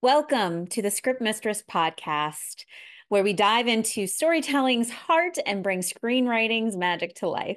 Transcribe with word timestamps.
Welcome 0.00 0.68
to 0.68 0.80
the 0.80 0.92
Script 0.92 1.20
Mistress 1.20 1.64
podcast, 1.68 2.66
where 3.08 3.24
we 3.24 3.32
dive 3.32 3.66
into 3.66 4.06
storytelling's 4.06 4.90
heart 4.90 5.38
and 5.44 5.60
bring 5.60 5.80
screenwriting's 5.80 6.76
magic 6.76 7.16
to 7.16 7.28
life. 7.28 7.56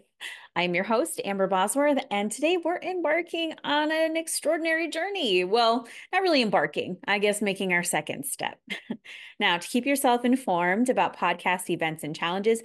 I'm 0.56 0.74
your 0.74 0.83
host, 0.83 1.22
Amber 1.24 1.46
Bosworth, 1.46 2.04
and 2.09 2.32
today 2.32 2.58
we're 2.58 2.80
embarking 2.80 3.54
on 3.64 3.92
an 3.92 4.17
extraordinary 4.17 4.90
journey. 4.90 5.43
Well, 5.43 5.88
not 6.12 6.24
really 6.24 6.42
embarking, 6.42 6.98
I 7.08 7.19
guess 7.19 7.43
making 7.43 7.74
our 7.74 7.83
second 7.83 8.25
step. 8.25 8.59
now, 9.39 9.59
to 9.59 9.67
keep 9.67 9.85
yourself 9.85 10.25
informed 10.25 10.89
about 10.89 11.17
podcast 11.17 11.69
events 11.69 12.03
and 12.03 12.15
challenges, 12.15 12.63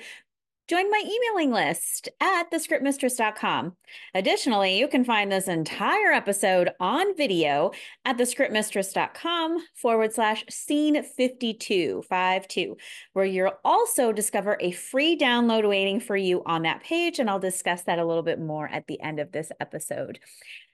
join 0.68 0.90
my 0.90 1.02
emailing 1.04 1.52
list 1.52 2.08
at 2.20 2.50
thescriptmistress.com. 2.50 3.76
Additionally, 4.14 4.78
you 4.78 4.88
can 4.88 5.04
find 5.04 5.30
this 5.30 5.48
entire 5.48 6.12
episode 6.12 6.70
on 6.80 7.16
video 7.16 7.70
at 8.04 8.16
thescriptmistress.com 8.16 9.58
forward 9.74 10.12
slash 10.12 10.44
scene 10.50 10.94
5252, 10.94 12.76
where 13.12 13.24
you'll 13.24 13.52
also 13.64 14.12
discover 14.12 14.56
a 14.60 14.72
free 14.72 15.16
download 15.16 15.68
waiting 15.68 16.00
for 16.00 16.16
you 16.16 16.42
on 16.46 16.62
that 16.62 16.82
page. 16.82 17.18
And 17.18 17.30
I'll 17.30 17.38
discuss 17.38 17.82
that 17.82 17.98
a 17.98 18.04
little 18.04 18.22
bit 18.22 18.40
more 18.40 18.68
at 18.68 18.86
the 18.86 19.00
end 19.00 19.20
of 19.20 19.32
this 19.32 19.52
episode. 19.60 20.18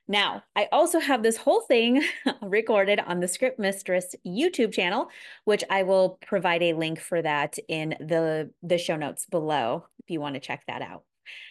Now, 0.09 0.43
I 0.57 0.69
also 0.73 0.99
have 0.99 1.23
this 1.23 1.37
whole 1.37 1.61
thing 1.61 2.03
recorded 2.43 3.01
on 3.01 3.21
the 3.21 3.29
Script 3.29 3.59
Mistress 3.59 4.15
YouTube 4.27 4.73
channel, 4.73 5.09
which 5.45 5.63
I 5.71 5.85
will 5.85 6.19
provide 6.27 6.63
a 6.63 6.73
link 6.73 7.01
for 7.01 7.23
that 7.23 7.59
in 7.69 7.91
the, 8.01 8.51
the 8.63 8.79
show 8.79 8.97
notes 8.97 9.27
below 9.27 9.87
if 10.03 10.11
you 10.11 10.21
want 10.21 10.35
to 10.35 10.41
check 10.41 10.65
that 10.67 10.83
out. 10.83 11.05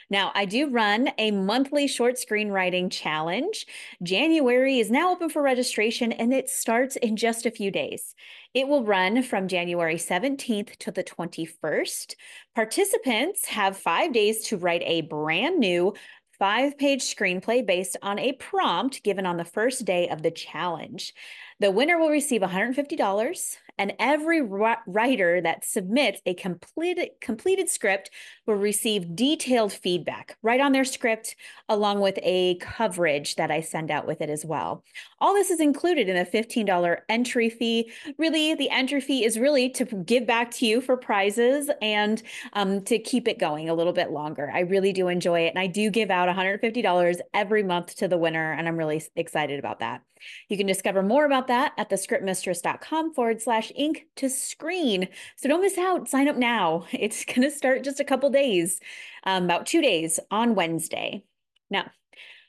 Now, 0.09 0.33
I 0.35 0.43
do 0.43 0.69
run 0.69 1.09
a 1.17 1.31
monthly 1.31 1.87
short 1.87 2.15
screenwriting 2.15 2.91
challenge. 2.91 3.65
January 4.03 4.79
is 4.79 4.91
now 4.91 5.11
open 5.11 5.29
for 5.29 5.41
registration 5.41 6.11
and 6.11 6.33
it 6.33 6.49
starts 6.49 6.97
in 6.97 7.15
just 7.15 7.45
a 7.45 7.51
few 7.51 7.71
days. 7.71 8.13
It 8.53 8.67
will 8.67 8.83
run 8.83 9.23
from 9.23 9.47
January 9.47 9.95
17th 9.95 10.75
to 10.79 10.91
the 10.91 11.05
21st. 11.05 12.15
Participants 12.53 13.45
have 13.45 13.77
five 13.77 14.11
days 14.11 14.43
to 14.47 14.57
write 14.57 14.83
a 14.83 15.01
brand 15.01 15.59
new 15.59 15.93
five 16.41 16.75
page 16.75 17.03
screenplay 17.03 17.63
based 17.63 17.95
on 18.01 18.17
a 18.17 18.33
prompt 18.33 19.03
given 19.03 19.27
on 19.27 19.37
the 19.37 19.45
first 19.45 19.85
day 19.85 20.09
of 20.09 20.23
the 20.23 20.31
challenge. 20.31 21.13
The 21.61 21.69
winner 21.69 21.99
will 21.99 22.09
receive 22.09 22.41
$150, 22.41 23.57
and 23.77 23.93
every 23.99 24.41
writer 24.41 25.41
that 25.41 25.63
submits 25.63 26.19
a 26.25 26.33
completed, 26.33 27.09
completed 27.21 27.69
script 27.69 28.09
will 28.47 28.55
receive 28.55 29.15
detailed 29.15 29.71
feedback 29.71 30.37
right 30.41 30.59
on 30.59 30.71
their 30.71 30.83
script, 30.83 31.35
along 31.69 32.01
with 32.01 32.17
a 32.23 32.55
coverage 32.55 33.35
that 33.35 33.51
I 33.51 33.61
send 33.61 33.91
out 33.91 34.07
with 34.07 34.21
it 34.21 34.29
as 34.31 34.43
well. 34.43 34.83
All 35.19 35.35
this 35.35 35.51
is 35.51 35.59
included 35.59 36.09
in 36.09 36.17
a 36.17 36.25
$15 36.25 36.97
entry 37.09 37.51
fee. 37.51 37.91
Really, 38.17 38.55
the 38.55 38.71
entry 38.71 38.99
fee 38.99 39.23
is 39.23 39.37
really 39.37 39.69
to 39.69 39.85
give 39.85 40.25
back 40.25 40.49
to 40.53 40.65
you 40.65 40.81
for 40.81 40.97
prizes 40.97 41.69
and 41.79 42.23
um, 42.53 42.81
to 42.85 42.97
keep 42.97 43.27
it 43.27 43.37
going 43.37 43.69
a 43.69 43.75
little 43.75 43.93
bit 43.93 44.09
longer. 44.09 44.49
I 44.51 44.61
really 44.61 44.93
do 44.93 45.09
enjoy 45.09 45.41
it, 45.41 45.49
and 45.49 45.59
I 45.59 45.67
do 45.67 45.91
give 45.91 46.09
out 46.09 46.27
$150 46.27 47.19
every 47.35 47.61
month 47.61 47.97
to 47.97 48.07
the 48.07 48.17
winner, 48.17 48.51
and 48.51 48.67
I'm 48.67 48.77
really 48.77 49.03
excited 49.15 49.59
about 49.59 49.81
that. 49.81 50.01
You 50.49 50.57
can 50.57 50.67
discover 50.67 51.01
more 51.03 51.25
about 51.25 51.47
that 51.47 51.73
at 51.77 51.89
thescriptmistress.com 51.89 53.13
forward 53.13 53.41
slash 53.41 53.71
ink 53.75 54.05
to 54.17 54.29
screen. 54.29 55.07
So 55.35 55.49
don't 55.49 55.61
miss 55.61 55.77
out. 55.77 56.09
Sign 56.09 56.27
up 56.27 56.37
now. 56.37 56.85
It's 57.01 57.25
going 57.25 57.41
to 57.41 57.49
start 57.49 57.83
just 57.83 57.99
a 57.99 58.05
couple 58.05 58.29
days, 58.29 58.79
um, 59.25 59.45
about 59.45 59.65
two 59.65 59.81
days 59.81 60.19
on 60.29 60.53
Wednesday. 60.53 61.23
Now, 61.69 61.89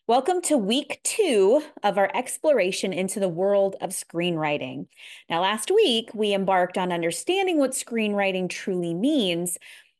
welcome 0.06 0.42
to 0.42 0.58
week 0.58 1.00
two 1.04 1.62
of 1.82 1.96
our 1.96 2.10
exploration 2.14 2.92
into 2.92 3.18
the 3.18 3.30
world 3.30 3.76
of 3.80 3.90
screenwriting. 3.90 4.88
Now, 5.30 5.40
last 5.40 5.70
week, 5.70 6.10
we 6.12 6.34
embarked 6.34 6.76
on 6.76 6.92
understanding 6.92 7.58
what 7.58 7.70
screenwriting 7.70 8.50
truly 8.50 8.92
means. 8.92 9.56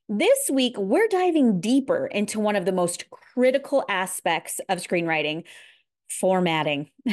This 0.09 0.51
week, 0.53 0.77
we're 0.77 1.09
diving 1.09 1.61
deeper 1.61 2.07
into 2.07 2.39
one 2.39 2.57
of 2.57 2.67
the 2.67 2.73
most 2.73 3.09
critical 3.11 3.85
aspects 3.89 4.61
of 4.69 4.79
screenwriting 4.79 5.45
formatting. 6.13 6.91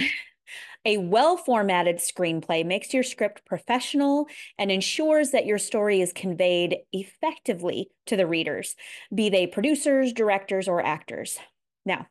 A 0.86 0.98
well 0.98 1.36
formatted 1.36 1.98
screenplay 1.98 2.66
makes 2.66 2.94
your 2.94 3.04
script 3.04 3.46
professional 3.46 4.28
and 4.58 4.72
ensures 4.72 5.32
that 5.32 5.46
your 5.46 5.58
story 5.58 6.02
is 6.02 6.14
conveyed 6.14 6.78
effectively 6.94 7.90
to 8.06 8.16
the 8.16 8.26
readers, 8.26 8.76
be 9.14 9.30
they 9.30 9.46
producers, 9.46 10.14
directors, 10.14 10.68
or 10.68 10.84
actors. 10.84 11.38
Now, 11.86 12.08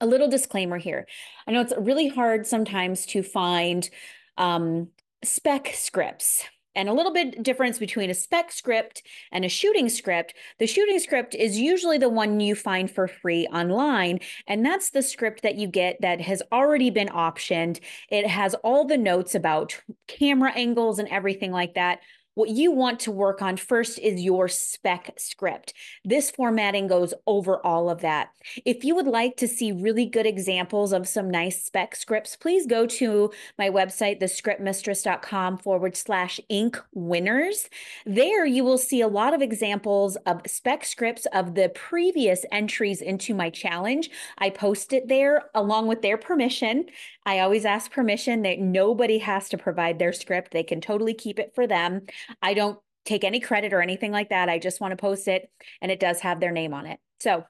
a 0.00 0.06
little 0.06 0.28
disclaimer 0.28 0.78
here. 0.78 1.06
I 1.46 1.52
know 1.52 1.60
it's 1.60 1.72
really 1.78 2.08
hard 2.08 2.46
sometimes 2.46 3.06
to 3.06 3.22
find 3.22 3.88
um, 4.36 4.88
spec 5.24 5.68
scripts 5.74 6.44
and 6.76 6.88
a 6.88 6.92
little 6.92 7.12
bit 7.12 7.42
difference 7.42 7.78
between 7.78 8.10
a 8.10 8.14
spec 8.14 8.52
script 8.52 9.02
and 9.32 9.44
a 9.44 9.48
shooting 9.48 9.88
script. 9.88 10.34
The 10.58 10.66
shooting 10.66 11.00
script 11.00 11.34
is 11.34 11.58
usually 11.58 11.98
the 11.98 12.08
one 12.08 12.38
you 12.38 12.54
find 12.54 12.90
for 12.90 13.08
free 13.08 13.46
online. 13.48 14.20
And 14.46 14.64
that's 14.64 14.90
the 14.90 15.02
script 15.02 15.42
that 15.42 15.56
you 15.56 15.66
get 15.66 16.00
that 16.02 16.20
has 16.20 16.42
already 16.52 16.90
been 16.90 17.08
optioned. 17.08 17.80
It 18.10 18.26
has 18.26 18.54
all 18.56 18.84
the 18.84 18.98
notes 18.98 19.34
about 19.34 19.80
camera 20.06 20.52
angles 20.54 20.98
and 20.98 21.08
everything 21.08 21.50
like 21.50 21.74
that. 21.74 22.00
What 22.36 22.50
you 22.50 22.70
want 22.70 23.00
to 23.00 23.10
work 23.10 23.40
on 23.40 23.56
first 23.56 23.98
is 23.98 24.20
your 24.20 24.46
spec 24.46 25.14
script. 25.16 25.72
This 26.04 26.30
formatting 26.30 26.86
goes 26.86 27.14
over 27.26 27.64
all 27.64 27.88
of 27.88 28.02
that. 28.02 28.28
If 28.66 28.84
you 28.84 28.94
would 28.94 29.06
like 29.06 29.38
to 29.38 29.48
see 29.48 29.72
really 29.72 30.04
good 30.04 30.26
examples 30.26 30.92
of 30.92 31.08
some 31.08 31.30
nice 31.30 31.64
spec 31.64 31.96
scripts, 31.96 32.36
please 32.36 32.66
go 32.66 32.86
to 32.88 33.32
my 33.58 33.70
website, 33.70 34.20
thescriptmistress.com 34.20 35.56
forward 35.56 35.96
slash 35.96 36.38
ink 36.50 36.78
winners. 36.92 37.70
There 38.04 38.44
you 38.44 38.64
will 38.64 38.76
see 38.76 39.00
a 39.00 39.08
lot 39.08 39.32
of 39.32 39.40
examples 39.40 40.16
of 40.26 40.42
spec 40.46 40.84
scripts 40.84 41.26
of 41.32 41.54
the 41.54 41.70
previous 41.70 42.44
entries 42.52 43.00
into 43.00 43.32
my 43.32 43.48
challenge. 43.48 44.10
I 44.36 44.50
post 44.50 44.92
it 44.92 45.08
there 45.08 45.44
along 45.54 45.86
with 45.86 46.02
their 46.02 46.18
permission. 46.18 46.84
I 47.24 47.38
always 47.38 47.64
ask 47.64 47.90
permission 47.90 48.42
that 48.42 48.58
nobody 48.58 49.18
has 49.18 49.48
to 49.48 49.56
provide 49.56 49.98
their 49.98 50.12
script. 50.12 50.52
They 50.52 50.62
can 50.62 50.82
totally 50.82 51.14
keep 51.14 51.38
it 51.38 51.54
for 51.54 51.66
them. 51.66 52.02
I 52.42 52.54
don't 52.54 52.78
take 53.04 53.24
any 53.24 53.40
credit 53.40 53.72
or 53.72 53.80
anything 53.80 54.12
like 54.12 54.30
that. 54.30 54.48
I 54.48 54.58
just 54.58 54.80
want 54.80 54.92
to 54.92 54.96
post 54.96 55.28
it 55.28 55.50
and 55.80 55.90
it 55.90 56.00
does 56.00 56.20
have 56.20 56.40
their 56.40 56.52
name 56.52 56.74
on 56.74 56.86
it. 56.86 56.98
So 57.20 57.44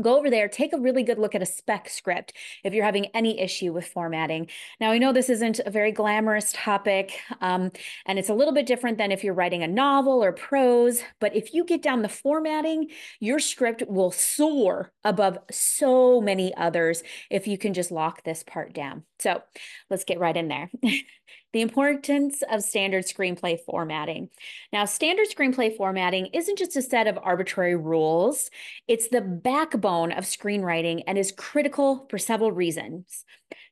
go 0.00 0.16
over 0.16 0.30
there, 0.30 0.48
take 0.48 0.72
a 0.72 0.78
really 0.78 1.02
good 1.02 1.18
look 1.18 1.34
at 1.34 1.42
a 1.42 1.46
spec 1.46 1.88
script 1.88 2.32
if 2.64 2.72
you're 2.72 2.84
having 2.84 3.06
any 3.06 3.38
issue 3.38 3.72
with 3.72 3.86
formatting. 3.86 4.48
Now, 4.80 4.90
I 4.90 4.98
know 4.98 5.12
this 5.12 5.28
isn't 5.28 5.60
a 5.60 5.70
very 5.70 5.92
glamorous 5.92 6.52
topic, 6.54 7.20
um, 7.40 7.70
and 8.06 8.18
it's 8.18 8.30
a 8.30 8.34
little 8.34 8.54
bit 8.54 8.66
different 8.66 8.98
than 8.98 9.12
if 9.12 9.22
you're 9.22 9.34
writing 9.34 9.62
a 9.62 9.68
novel 9.68 10.24
or 10.24 10.32
prose, 10.32 11.02
but 11.20 11.36
if 11.36 11.52
you 11.52 11.64
get 11.64 11.82
down 11.82 12.02
the 12.02 12.08
formatting, 12.08 12.88
your 13.20 13.38
script 13.38 13.82
will 13.86 14.10
soar 14.10 14.92
above 15.04 15.38
so 15.50 16.20
many 16.20 16.54
others 16.56 17.02
if 17.30 17.46
you 17.46 17.58
can 17.58 17.74
just 17.74 17.90
lock 17.90 18.24
this 18.24 18.42
part 18.42 18.72
down. 18.72 19.04
So 19.22 19.42
let's 19.88 20.04
get 20.04 20.18
right 20.18 20.36
in 20.36 20.48
there. 20.48 20.70
the 21.52 21.60
importance 21.60 22.42
of 22.50 22.62
standard 22.62 23.04
screenplay 23.04 23.60
formatting. 23.60 24.30
Now, 24.72 24.84
standard 24.84 25.28
screenplay 25.28 25.76
formatting 25.76 26.26
isn't 26.32 26.58
just 26.58 26.76
a 26.76 26.82
set 26.82 27.06
of 27.06 27.18
arbitrary 27.22 27.76
rules, 27.76 28.50
it's 28.88 29.08
the 29.08 29.20
backbone 29.20 30.12
of 30.12 30.24
screenwriting 30.24 31.02
and 31.06 31.18
is 31.18 31.32
critical 31.32 32.06
for 32.10 32.18
several 32.18 32.52
reasons. 32.52 33.24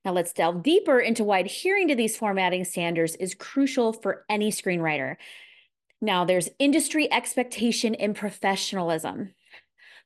Now, 0.04 0.12
let's 0.12 0.32
delve 0.32 0.62
deeper 0.62 1.00
into 1.00 1.24
why 1.24 1.40
adhering 1.40 1.88
to 1.88 1.94
these 1.94 2.16
formatting 2.16 2.64
standards 2.64 3.16
is 3.16 3.34
crucial 3.34 3.92
for 3.92 4.24
any 4.28 4.50
screenwriter. 4.50 5.16
Now, 6.00 6.24
there's 6.24 6.48
industry 6.58 7.12
expectation 7.12 7.94
and 7.94 8.16
professionalism. 8.16 9.34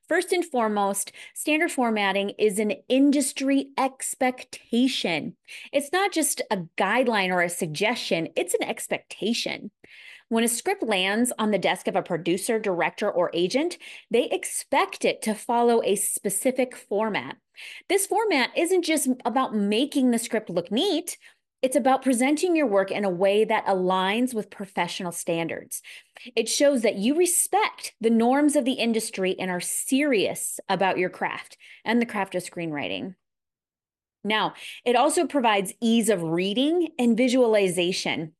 First 0.07 0.31
and 0.31 0.45
foremost, 0.45 1.11
standard 1.33 1.71
formatting 1.71 2.31
is 2.37 2.59
an 2.59 2.73
industry 2.87 3.69
expectation. 3.75 5.35
It's 5.73 5.91
not 5.91 6.11
just 6.11 6.43
a 6.51 6.57
guideline 6.77 7.31
or 7.31 7.41
a 7.41 7.49
suggestion, 7.49 8.29
it's 8.35 8.53
an 8.53 8.61
expectation. 8.63 9.71
When 10.29 10.43
a 10.43 10.47
script 10.47 10.83
lands 10.83 11.33
on 11.39 11.51
the 11.51 11.57
desk 11.57 11.87
of 11.87 11.95
a 11.95 12.03
producer, 12.03 12.59
director, 12.59 13.09
or 13.11 13.31
agent, 13.33 13.77
they 14.11 14.25
expect 14.29 15.05
it 15.05 15.21
to 15.23 15.33
follow 15.33 15.81
a 15.83 15.95
specific 15.95 16.75
format. 16.75 17.37
This 17.89 18.05
format 18.05 18.49
isn't 18.55 18.83
just 18.83 19.07
about 19.23 19.55
making 19.55 20.11
the 20.11 20.19
script 20.19 20.49
look 20.49 20.71
neat, 20.71 21.17
it's 21.65 21.75
about 21.75 22.03
presenting 22.03 22.55
your 22.55 22.67
work 22.67 22.91
in 22.91 23.03
a 23.03 23.09
way 23.09 23.43
that 23.43 23.65
aligns 23.65 24.35
with 24.35 24.51
professional 24.51 25.11
standards. 25.11 25.81
It 26.35 26.47
shows 26.47 26.83
that 26.83 26.97
you 26.97 27.17
respect 27.17 27.95
the 27.99 28.11
norms 28.11 28.55
of 28.55 28.65
the 28.65 28.73
industry 28.73 29.35
and 29.39 29.49
are 29.49 29.59
serious 29.59 30.59
about 30.69 30.99
your 30.99 31.09
craft 31.09 31.57
and 31.83 31.99
the 31.99 32.05
craft 32.05 32.35
of 32.35 32.43
screenwriting. 32.43 33.15
Now, 34.23 34.53
it 34.85 34.95
also 34.95 35.25
provides 35.25 35.73
ease 35.81 36.09
of 36.09 36.21
reading 36.21 36.89
and 36.99 37.17
visualization. 37.17 38.33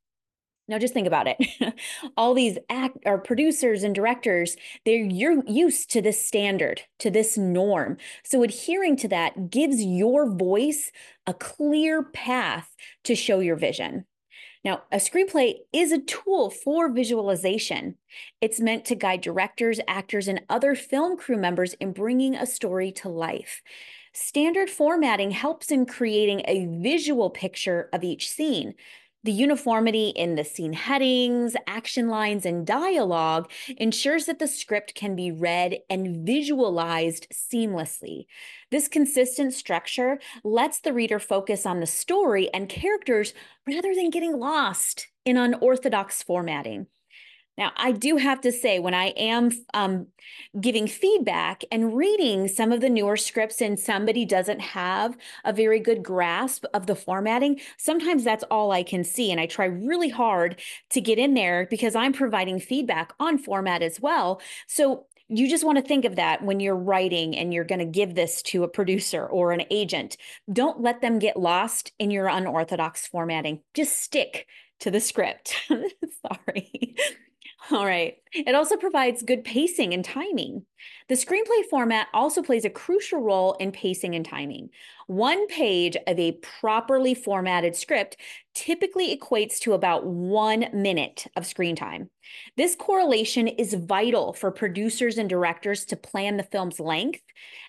Now 0.67 0.79
just 0.79 0.93
think 0.93 1.07
about 1.07 1.27
it. 1.27 1.37
All 2.17 2.33
these 2.33 2.57
act 2.69 2.97
or 3.05 3.19
producers 3.19 3.83
and 3.83 3.93
directors, 3.93 4.57
they're 4.85 5.03
you're 5.03 5.43
used 5.45 5.91
to 5.91 6.01
this 6.01 6.25
standard, 6.25 6.81
to 6.99 7.11
this 7.11 7.37
norm. 7.37 7.97
So 8.23 8.41
adhering 8.41 8.97
to 8.97 9.07
that 9.09 9.49
gives 9.49 9.83
your 9.83 10.29
voice 10.29 10.91
a 11.27 11.33
clear 11.33 12.03
path 12.03 12.75
to 13.03 13.15
show 13.15 13.39
your 13.39 13.55
vision. 13.55 14.05
Now, 14.63 14.81
a 14.91 14.97
screenplay 14.97 15.57
is 15.71 15.91
a 15.91 16.01
tool 16.01 16.49
for 16.49 16.91
visualization. 16.91 17.97
It's 18.41 18.59
meant 18.59 18.83
to 18.85 18.95
guide 18.95 19.21
directors, 19.21 19.79
actors, 19.87 20.27
and 20.27 20.41
other 20.49 20.73
film 20.73 21.17
crew 21.17 21.37
members 21.37 21.75
in 21.75 21.91
bringing 21.91 22.35
a 22.35 22.47
story 22.47 22.91
to 22.93 23.09
life. 23.09 23.61
Standard 24.13 24.71
formatting 24.71 25.29
helps 25.29 25.69
in 25.69 25.85
creating 25.85 26.41
a 26.47 26.65
visual 26.81 27.29
picture 27.29 27.89
of 27.93 28.03
each 28.03 28.27
scene. 28.27 28.73
The 29.25 29.31
uniformity 29.31 30.09
in 30.09 30.35
the 30.35 30.43
scene 30.43 30.73
headings, 30.73 31.55
action 31.65 32.09
lines, 32.09 32.45
and 32.45 32.63
dialogue 32.63 33.49
ensures 33.75 34.27
that 34.27 34.37
the 34.37 34.47
script 34.47 34.93
can 34.93 35.15
be 35.15 35.31
read 35.31 35.79
and 35.89 36.23
visualized 36.23 37.25
seamlessly. 37.33 38.27
This 38.69 38.87
consistent 38.87 39.55
structure 39.55 40.19
lets 40.43 40.79
the 40.79 40.93
reader 40.93 41.17
focus 41.17 41.65
on 41.65 41.79
the 41.79 41.87
story 41.87 42.53
and 42.53 42.69
characters 42.69 43.33
rather 43.65 43.95
than 43.95 44.11
getting 44.11 44.37
lost 44.37 45.07
in 45.25 45.37
unorthodox 45.37 46.21
formatting. 46.21 46.85
Now, 47.57 47.71
I 47.77 47.91
do 47.91 48.17
have 48.17 48.41
to 48.41 48.51
say, 48.51 48.79
when 48.79 48.93
I 48.93 49.07
am 49.17 49.49
um, 49.73 50.07
giving 50.59 50.87
feedback 50.87 51.63
and 51.71 51.95
reading 51.95 52.47
some 52.47 52.71
of 52.71 52.81
the 52.81 52.89
newer 52.89 53.15
scripts 53.15 53.61
and 53.61 53.79
somebody 53.79 54.25
doesn't 54.25 54.59
have 54.59 55.17
a 55.45 55.53
very 55.53 55.79
good 55.79 56.03
grasp 56.03 56.65
of 56.73 56.85
the 56.85 56.95
formatting, 56.95 57.61
sometimes 57.77 58.23
that's 58.23 58.43
all 58.51 58.71
I 58.71 58.83
can 58.83 59.03
see. 59.03 59.31
And 59.31 59.39
I 59.39 59.45
try 59.45 59.65
really 59.65 60.09
hard 60.09 60.59
to 60.89 61.01
get 61.01 61.17
in 61.17 61.33
there 61.33 61.67
because 61.69 61.95
I'm 61.95 62.13
providing 62.13 62.59
feedback 62.59 63.13
on 63.19 63.37
format 63.37 63.81
as 63.81 64.01
well. 64.01 64.41
So 64.67 65.05
you 65.27 65.49
just 65.49 65.63
want 65.63 65.77
to 65.77 65.83
think 65.83 66.05
of 66.05 66.17
that 66.17 66.43
when 66.43 66.59
you're 66.59 66.75
writing 66.75 67.35
and 67.35 67.53
you're 67.53 67.63
going 67.63 67.79
to 67.79 67.85
give 67.85 68.15
this 68.15 68.41
to 68.43 68.63
a 68.63 68.67
producer 68.67 69.25
or 69.25 69.51
an 69.53 69.63
agent. 69.71 70.17
Don't 70.51 70.81
let 70.81 71.01
them 71.01 71.19
get 71.19 71.37
lost 71.37 71.93
in 71.97 72.11
your 72.11 72.27
unorthodox 72.27 73.07
formatting. 73.07 73.61
Just 73.73 73.97
stick 73.97 74.45
to 74.81 74.91
the 74.91 74.99
script. 74.99 75.55
Sorry. 75.69 76.95
All 77.71 77.85
right. 77.85 78.15
It 78.33 78.53
also 78.53 78.75
provides 78.75 79.23
good 79.23 79.43
pacing 79.43 79.93
and 79.93 80.03
timing. 80.03 80.65
The 81.07 81.15
screenplay 81.15 81.63
format 81.69 82.07
also 82.13 82.43
plays 82.43 82.65
a 82.65 82.69
crucial 82.69 83.21
role 83.21 83.53
in 83.53 83.71
pacing 83.71 84.13
and 84.13 84.25
timing. 84.25 84.69
One 85.07 85.47
page 85.47 85.95
of 86.05 86.19
a 86.19 86.33
properly 86.61 87.15
formatted 87.15 87.75
script 87.75 88.17
typically 88.53 89.17
equates 89.17 89.59
to 89.59 89.73
about 89.73 90.05
one 90.05 90.67
minute 90.73 91.27
of 91.35 91.45
screen 91.45 91.75
time. 91.75 92.09
This 92.57 92.75
correlation 92.75 93.47
is 93.47 93.73
vital 93.73 94.33
for 94.33 94.51
producers 94.51 95.17
and 95.17 95.29
directors 95.29 95.85
to 95.85 95.95
plan 95.95 96.37
the 96.37 96.43
film's 96.43 96.79
length 96.79 97.21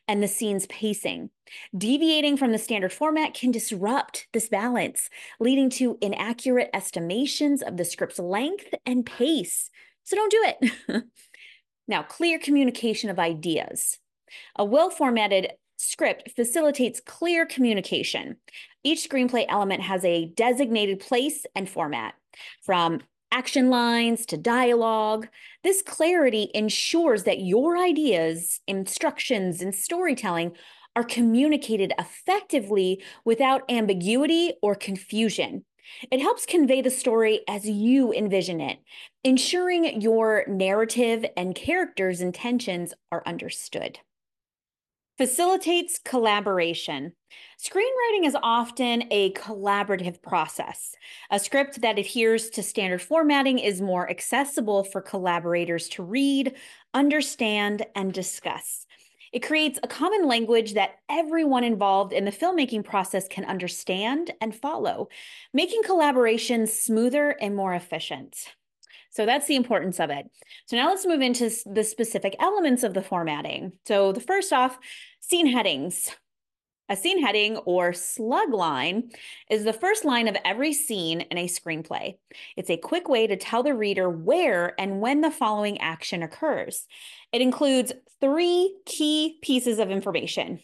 and 0.08 0.22
the 0.22 0.28
scene's 0.28 0.66
pacing. 0.66 1.30
Deviating 1.76 2.36
from 2.36 2.52
the 2.52 2.58
standard 2.58 2.92
format 2.92 3.34
can 3.34 3.50
disrupt 3.50 4.26
this 4.32 4.48
balance, 4.48 5.08
leading 5.38 5.70
to 5.70 5.96
inaccurate 6.00 6.70
estimations 6.74 7.62
of 7.62 7.76
the 7.76 7.84
script's 7.84 8.18
length 8.18 8.74
and 8.84 9.06
pace. 9.06 9.70
So 10.06 10.14
don't 10.14 10.30
do 10.30 10.44
it. 10.46 11.04
now, 11.88 12.02
clear 12.04 12.38
communication 12.38 13.10
of 13.10 13.18
ideas. 13.18 13.98
A 14.56 14.64
well 14.64 14.88
formatted 14.88 15.52
script 15.76 16.30
facilitates 16.34 17.00
clear 17.00 17.44
communication. 17.44 18.36
Each 18.84 19.06
screenplay 19.06 19.46
element 19.48 19.82
has 19.82 20.04
a 20.04 20.26
designated 20.26 21.00
place 21.00 21.44
and 21.56 21.68
format, 21.68 22.14
from 22.62 23.00
action 23.32 23.68
lines 23.68 24.24
to 24.26 24.36
dialogue. 24.36 25.26
This 25.64 25.82
clarity 25.82 26.50
ensures 26.54 27.24
that 27.24 27.40
your 27.40 27.76
ideas, 27.76 28.60
instructions, 28.68 29.60
and 29.60 29.74
storytelling 29.74 30.52
are 30.94 31.04
communicated 31.04 31.92
effectively 31.98 33.02
without 33.24 33.62
ambiguity 33.68 34.54
or 34.62 34.76
confusion. 34.76 35.64
It 36.10 36.20
helps 36.20 36.46
convey 36.46 36.82
the 36.82 36.90
story 36.90 37.40
as 37.48 37.68
you 37.68 38.12
envision 38.12 38.60
it, 38.60 38.78
ensuring 39.24 40.00
your 40.00 40.44
narrative 40.46 41.24
and 41.36 41.54
characters' 41.54 42.20
intentions 42.20 42.94
are 43.10 43.22
understood. 43.26 43.98
Facilitates 45.18 45.98
collaboration. 45.98 47.14
Screenwriting 47.58 48.26
is 48.26 48.36
often 48.42 49.04
a 49.10 49.32
collaborative 49.32 50.20
process. 50.20 50.94
A 51.30 51.40
script 51.40 51.80
that 51.80 51.98
adheres 51.98 52.50
to 52.50 52.62
standard 52.62 53.00
formatting 53.00 53.58
is 53.58 53.80
more 53.80 54.10
accessible 54.10 54.84
for 54.84 55.00
collaborators 55.00 55.88
to 55.90 56.02
read, 56.02 56.54
understand, 56.92 57.86
and 57.94 58.12
discuss. 58.12 58.85
It 59.36 59.42
creates 59.42 59.78
a 59.82 59.86
common 59.86 60.26
language 60.26 60.72
that 60.72 60.92
everyone 61.10 61.62
involved 61.62 62.14
in 62.14 62.24
the 62.24 62.32
filmmaking 62.32 62.84
process 62.84 63.28
can 63.28 63.44
understand 63.44 64.30
and 64.40 64.56
follow, 64.56 65.10
making 65.52 65.82
collaboration 65.82 66.66
smoother 66.66 67.36
and 67.38 67.54
more 67.54 67.74
efficient. 67.74 68.46
So 69.10 69.26
that's 69.26 69.46
the 69.46 69.56
importance 69.56 70.00
of 70.00 70.08
it. 70.08 70.24
So 70.64 70.78
now 70.78 70.88
let's 70.88 71.04
move 71.04 71.20
into 71.20 71.50
the 71.66 71.84
specific 71.84 72.34
elements 72.38 72.82
of 72.82 72.94
the 72.94 73.02
formatting. 73.02 73.72
So 73.84 74.10
the 74.10 74.22
first 74.22 74.54
off, 74.54 74.78
scene 75.20 75.48
headings. 75.48 76.16
A 76.88 76.94
scene 76.94 77.20
heading 77.20 77.56
or 77.58 77.92
slug 77.92 78.52
line 78.52 79.10
is 79.50 79.64
the 79.64 79.72
first 79.72 80.04
line 80.04 80.28
of 80.28 80.36
every 80.44 80.72
scene 80.72 81.22
in 81.22 81.36
a 81.36 81.48
screenplay. 81.48 82.18
It's 82.56 82.70
a 82.70 82.76
quick 82.76 83.08
way 83.08 83.26
to 83.26 83.36
tell 83.36 83.64
the 83.64 83.74
reader 83.74 84.08
where 84.08 84.80
and 84.80 85.00
when 85.00 85.20
the 85.20 85.32
following 85.32 85.80
action 85.80 86.22
occurs. 86.22 86.86
It 87.32 87.40
includes 87.40 87.92
three 88.20 88.72
key 88.86 89.38
pieces 89.42 89.80
of 89.80 89.90
information 89.90 90.60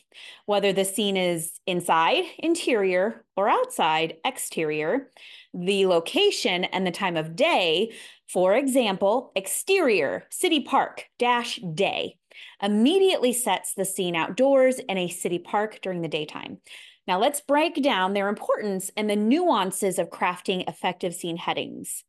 whether 0.46 0.72
the 0.72 0.84
scene 0.84 1.16
is 1.16 1.58
inside, 1.66 2.24
interior, 2.38 3.24
or 3.36 3.48
outside, 3.48 4.14
exterior, 4.24 5.10
the 5.52 5.86
location 5.86 6.64
and 6.64 6.86
the 6.86 6.92
time 6.92 7.16
of 7.16 7.34
day. 7.34 7.92
For 8.28 8.54
example, 8.54 9.32
exterior, 9.34 10.24
city 10.30 10.60
park, 10.60 11.06
dash 11.18 11.58
day 11.74 12.18
immediately 12.62 13.32
sets 13.32 13.74
the 13.74 13.84
scene 13.84 14.16
outdoors 14.16 14.78
in 14.78 14.98
a 14.98 15.08
city 15.08 15.38
park 15.38 15.80
during 15.82 16.02
the 16.02 16.08
daytime. 16.08 16.58
Now, 17.06 17.18
let's 17.18 17.40
break 17.40 17.82
down 17.82 18.12
their 18.12 18.28
importance 18.28 18.90
and 18.96 19.10
the 19.10 19.16
nuances 19.16 19.98
of 19.98 20.10
crafting 20.10 20.68
effective 20.68 21.14
scene 21.14 21.36
headings. 21.36 22.04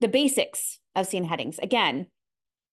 The 0.00 0.08
basics 0.08 0.78
of 0.94 1.06
scene 1.06 1.24
headings. 1.24 1.58
Again, 1.58 2.06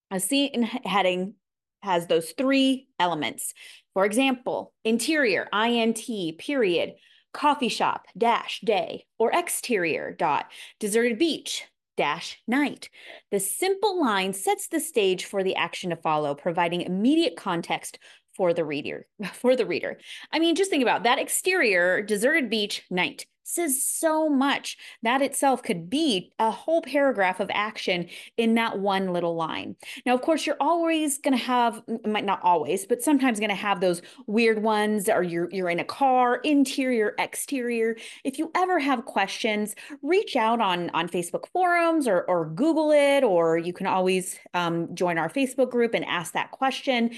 a 0.09 0.19
scene 0.19 0.63
heading 0.63 1.35
has 1.81 2.07
those 2.07 2.31
three 2.37 2.87
elements. 2.99 3.53
For 3.93 4.05
example, 4.05 4.73
interior, 4.83 5.47
INT, 5.53 6.37
period, 6.37 6.93
coffee 7.33 7.69
shop, 7.69 8.05
dash, 8.17 8.61
day, 8.61 9.05
or 9.19 9.31
exterior, 9.31 10.15
dot, 10.17 10.51
deserted 10.79 11.19
beach, 11.19 11.65
dash 11.95 12.39
night. 12.47 12.89
The 13.31 13.39
simple 13.39 14.01
line 14.01 14.33
sets 14.33 14.67
the 14.67 14.79
stage 14.79 15.25
for 15.25 15.43
the 15.43 15.55
action 15.55 15.89
to 15.89 15.95
follow, 15.95 16.35
providing 16.35 16.81
immediate 16.81 17.35
context 17.35 17.99
for 18.35 18.53
the 18.53 18.65
reader. 18.65 19.07
For 19.33 19.55
the 19.55 19.65
reader. 19.65 19.99
I 20.31 20.39
mean, 20.39 20.55
just 20.55 20.69
think 20.69 20.83
about 20.83 21.03
that 21.03 21.19
exterior 21.19 22.01
deserted 22.01 22.49
beach 22.49 22.83
night 22.89 23.25
says 23.43 23.83
so 23.83 24.29
much. 24.29 24.77
That 25.03 25.21
itself 25.21 25.61
could 25.63 25.89
be 25.89 26.31
a 26.39 26.49
whole 26.49 26.81
paragraph 26.81 27.39
of 27.39 27.51
action 27.53 28.09
in 28.37 28.55
that 28.55 28.79
one 28.79 29.13
little 29.13 29.35
line. 29.35 29.75
Now, 30.05 30.13
of 30.15 30.21
course, 30.21 30.45
you're 30.45 30.57
always 30.59 31.17
going 31.19 31.37
to 31.37 31.43
have, 31.43 31.83
might 32.05 32.25
not 32.25 32.39
always, 32.43 32.85
but 32.85 33.03
sometimes 33.03 33.39
going 33.39 33.49
to 33.49 33.55
have 33.55 33.81
those 33.81 34.01
weird 34.27 34.63
ones, 34.63 35.09
or 35.09 35.23
you're, 35.23 35.49
you're 35.51 35.69
in 35.69 35.79
a 35.79 35.85
car, 35.85 36.37
interior, 36.37 37.13
exterior. 37.19 37.95
If 38.23 38.39
you 38.39 38.51
ever 38.55 38.79
have 38.79 39.05
questions, 39.05 39.75
reach 40.01 40.35
out 40.35 40.61
on, 40.61 40.89
on 40.91 41.09
Facebook 41.09 41.47
forums 41.51 42.07
or, 42.07 42.23
or 42.23 42.49
Google 42.49 42.91
it, 42.91 43.23
or 43.23 43.57
you 43.57 43.73
can 43.73 43.87
always 43.87 44.39
um, 44.53 44.93
join 44.95 45.17
our 45.17 45.29
Facebook 45.29 45.69
group 45.69 45.93
and 45.93 46.05
ask 46.05 46.33
that 46.33 46.51
question 46.51 47.11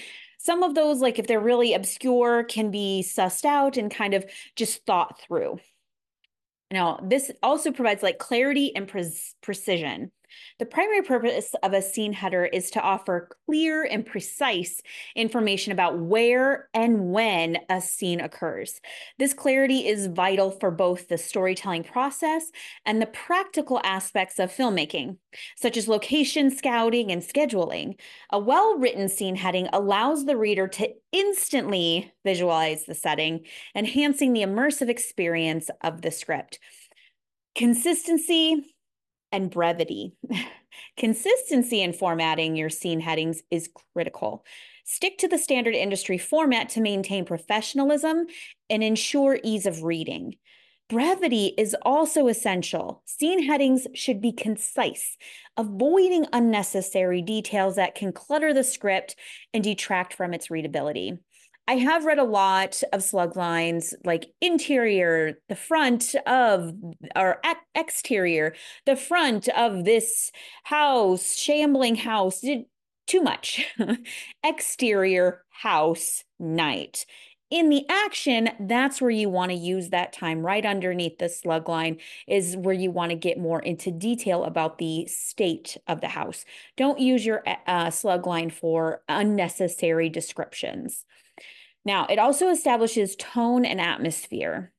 some 0.45 0.63
of 0.63 0.75
those 0.75 1.01
like 1.01 1.19
if 1.19 1.27
they're 1.27 1.39
really 1.39 1.73
obscure 1.73 2.43
can 2.43 2.71
be 2.71 3.03
sussed 3.05 3.45
out 3.45 3.77
and 3.77 3.91
kind 3.91 4.13
of 4.13 4.25
just 4.55 4.85
thought 4.85 5.19
through 5.21 5.59
now, 6.71 6.99
this 7.01 7.31
also 7.43 7.71
provides 7.71 8.01
like 8.03 8.17
clarity 8.17 8.75
and 8.75 8.87
pre 8.87 9.03
precision. 9.41 10.11
The 10.59 10.65
primary 10.65 11.01
purpose 11.01 11.53
of 11.63 11.73
a 11.73 11.81
scene 11.81 12.13
header 12.13 12.45
is 12.45 12.71
to 12.71 12.81
offer 12.81 13.29
clear 13.45 13.83
and 13.83 14.05
precise 14.05 14.81
information 15.15 15.71
about 15.71 15.99
where 15.99 16.69
and 16.73 17.11
when 17.11 17.57
a 17.69 17.81
scene 17.81 18.21
occurs. 18.21 18.79
This 19.19 19.33
clarity 19.33 19.87
is 19.87 20.07
vital 20.07 20.51
for 20.51 20.71
both 20.71 21.07
the 21.07 21.17
storytelling 21.17 21.83
process 21.83 22.51
and 22.85 23.01
the 23.01 23.05
practical 23.07 23.81
aspects 23.83 24.39
of 24.39 24.51
filmmaking, 24.51 25.17
such 25.55 25.77
as 25.77 25.87
location 25.87 26.49
scouting 26.49 27.11
and 27.11 27.21
scheduling. 27.21 27.95
A 28.31 28.39
well 28.39 28.77
written 28.77 29.09
scene 29.09 29.35
heading 29.35 29.67
allows 29.73 30.25
the 30.25 30.37
reader 30.37 30.67
to 30.67 30.93
instantly 31.11 32.11
visualize 32.23 32.85
the 32.85 32.95
setting, 32.95 33.45
enhancing 33.75 34.33
the 34.33 34.41
immersive 34.41 34.89
experience 34.89 35.69
of 35.81 36.01
the 36.01 36.11
script. 36.11 36.59
Consistency 37.55 38.74
and 39.31 39.49
brevity. 39.49 40.13
Consistency 40.97 41.81
in 41.81 41.93
formatting 41.93 42.55
your 42.55 42.69
scene 42.69 42.99
headings 42.99 43.41
is 43.51 43.69
critical. 43.93 44.45
Stick 44.83 45.17
to 45.19 45.27
the 45.27 45.37
standard 45.37 45.75
industry 45.75 46.17
format 46.17 46.69
to 46.69 46.81
maintain 46.81 47.25
professionalism 47.25 48.27
and 48.69 48.83
ensure 48.83 49.39
ease 49.43 49.65
of 49.65 49.83
reading. 49.83 50.35
Brevity 50.87 51.55
is 51.57 51.75
also 51.81 52.27
essential. 52.27 53.01
Scene 53.05 53.41
headings 53.43 53.87
should 53.95 54.21
be 54.21 54.31
concise, 54.31 55.17
avoiding 55.57 56.27
unnecessary 56.31 57.23
details 57.23 57.77
that 57.77 57.95
can 57.95 58.13
clutter 58.13 58.53
the 58.53 58.63
script 58.63 59.15
and 59.51 59.63
detract 59.63 60.13
from 60.13 60.31
its 60.31 60.51
readability. 60.51 61.17
I 61.67 61.73
have 61.77 62.05
read 62.05 62.19
a 62.19 62.23
lot 62.23 62.81
of 62.93 63.01
slug 63.01 63.35
lines 63.35 63.93
like 64.03 64.27
interior, 64.39 65.39
the 65.49 65.55
front 65.55 66.13
of, 66.27 66.73
or 67.15 67.41
exterior, 67.73 68.55
the 68.85 68.95
front 68.95 69.47
of 69.49 69.83
this 69.83 70.31
house, 70.63 71.35
shambling 71.35 71.95
house, 71.95 72.43
too 73.07 73.21
much. 73.21 73.65
exterior 74.43 75.43
house 75.49 76.23
night. 76.39 77.05
In 77.51 77.69
the 77.69 77.85
action, 77.89 78.49
that's 78.59 78.99
where 78.99 79.11
you 79.11 79.29
want 79.29 79.51
to 79.51 79.57
use 79.57 79.89
that 79.89 80.13
time 80.13 80.45
right 80.45 80.65
underneath 80.65 81.19
the 81.19 81.29
slug 81.29 81.69
line, 81.69 81.99
is 82.27 82.57
where 82.57 82.73
you 82.73 82.89
want 82.91 83.11
to 83.11 83.15
get 83.15 83.37
more 83.37 83.61
into 83.61 83.91
detail 83.91 84.43
about 84.43 84.77
the 84.77 85.05
state 85.05 85.77
of 85.87 86.01
the 86.01 86.07
house. 86.07 86.43
Don't 86.75 86.99
use 86.99 87.25
your 87.25 87.43
uh, 87.67 87.91
slug 87.91 88.25
line 88.25 88.49
for 88.49 89.01
unnecessary 89.07 90.09
descriptions. 90.09 91.05
Now, 91.85 92.05
it 92.07 92.19
also 92.19 92.49
establishes 92.49 93.15
tone 93.15 93.65
and 93.65 93.79
atmosphere. 93.79 94.73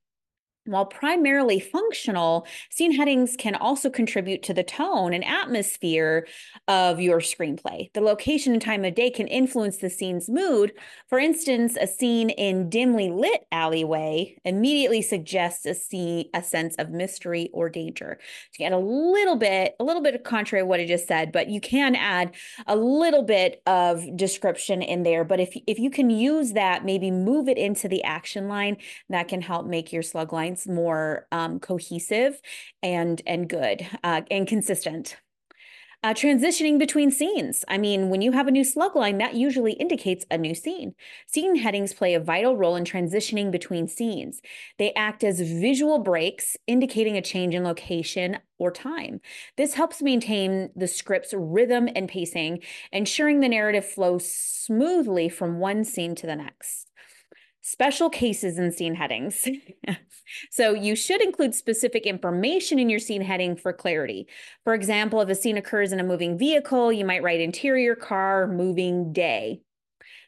While 0.66 0.86
primarily 0.86 1.60
functional, 1.60 2.46
scene 2.70 2.92
headings 2.92 3.36
can 3.36 3.54
also 3.54 3.88
contribute 3.88 4.42
to 4.44 4.54
the 4.54 4.64
tone 4.64 5.14
and 5.14 5.24
atmosphere 5.24 6.26
of 6.66 7.00
your 7.00 7.20
screenplay. 7.20 7.92
The 7.92 8.00
location 8.00 8.52
and 8.52 8.60
time 8.60 8.84
of 8.84 8.94
day 8.94 9.10
can 9.10 9.28
influence 9.28 9.78
the 9.78 9.90
scene's 9.90 10.28
mood. 10.28 10.72
For 11.08 11.20
instance, 11.20 11.76
a 11.80 11.86
scene 11.86 12.30
in 12.30 12.68
dimly 12.68 13.10
lit 13.10 13.46
alleyway 13.52 14.36
immediately 14.44 15.02
suggests 15.02 15.66
a 15.66 15.74
scene, 15.74 16.28
a 16.34 16.42
sense 16.42 16.74
of 16.76 16.90
mystery 16.90 17.48
or 17.52 17.68
danger. 17.68 18.18
So 18.52 18.62
you 18.62 18.66
add 18.66 18.72
a 18.72 18.78
little 18.78 19.36
bit, 19.36 19.76
a 19.78 19.84
little 19.84 20.02
bit 20.02 20.16
of 20.16 20.24
contrary 20.24 20.62
to 20.62 20.66
what 20.66 20.80
I 20.80 20.86
just 20.86 21.06
said, 21.06 21.30
but 21.30 21.48
you 21.48 21.60
can 21.60 21.94
add 21.94 22.34
a 22.66 22.74
little 22.74 23.22
bit 23.22 23.62
of 23.66 24.04
description 24.16 24.82
in 24.82 25.04
there. 25.04 25.24
But 25.24 25.38
if 25.38 25.56
if 25.66 25.78
you 25.78 25.90
can 25.90 26.10
use 26.10 26.52
that, 26.52 26.84
maybe 26.84 27.10
move 27.10 27.48
it 27.48 27.56
into 27.56 27.88
the 27.88 28.02
action 28.02 28.48
line, 28.48 28.78
that 29.08 29.28
can 29.28 29.42
help 29.42 29.66
make 29.66 29.92
your 29.92 30.02
slug 30.02 30.32
lines 30.56 30.68
more 30.68 31.26
um, 31.32 31.60
cohesive 31.60 32.40
and 32.82 33.22
and 33.26 33.48
good 33.48 33.86
uh, 34.02 34.22
and 34.30 34.46
consistent. 34.46 35.16
Uh, 36.04 36.12
transitioning 36.12 36.78
between 36.78 37.10
scenes. 37.10 37.64
I 37.66 37.78
mean, 37.78 38.10
when 38.10 38.20
you 38.20 38.30
have 38.30 38.46
a 38.46 38.52
new 38.52 38.62
slug 38.62 38.94
line, 38.94 39.18
that 39.18 39.34
usually 39.34 39.72
indicates 39.72 40.24
a 40.30 40.38
new 40.38 40.54
scene. 40.54 40.94
Scene 41.26 41.56
headings 41.56 41.94
play 41.94 42.14
a 42.14 42.20
vital 42.20 42.56
role 42.56 42.76
in 42.76 42.84
transitioning 42.84 43.50
between 43.50 43.88
scenes. 43.88 44.40
They 44.78 44.92
act 44.92 45.24
as 45.24 45.40
visual 45.40 45.98
breaks, 45.98 46.56
indicating 46.66 47.16
a 47.16 47.22
change 47.22 47.54
in 47.54 47.64
location 47.64 48.38
or 48.58 48.70
time. 48.70 49.20
This 49.56 49.74
helps 49.74 50.00
maintain 50.00 50.70
the 50.76 50.86
script's 50.86 51.34
rhythm 51.34 51.88
and 51.96 52.08
pacing, 52.08 52.60
ensuring 52.92 53.40
the 53.40 53.48
narrative 53.48 53.86
flows 53.86 54.30
smoothly 54.30 55.28
from 55.28 55.58
one 55.58 55.82
scene 55.82 56.14
to 56.16 56.26
the 56.26 56.36
next 56.36 56.86
special 57.66 58.08
cases 58.08 58.60
in 58.60 58.70
scene 58.70 58.94
headings. 58.94 59.48
so 60.50 60.72
you 60.72 60.94
should 60.94 61.20
include 61.20 61.52
specific 61.52 62.06
information 62.06 62.78
in 62.78 62.88
your 62.88 63.00
scene 63.00 63.22
heading 63.22 63.56
for 63.56 63.72
clarity. 63.72 64.28
For 64.62 64.72
example, 64.72 65.20
if 65.20 65.28
a 65.28 65.34
scene 65.34 65.56
occurs 65.56 65.90
in 65.90 65.98
a 65.98 66.04
moving 66.04 66.38
vehicle, 66.38 66.92
you 66.92 67.04
might 67.04 67.24
write 67.24 67.40
interior 67.40 67.96
car, 67.96 68.46
moving 68.46 69.12
day. 69.12 69.62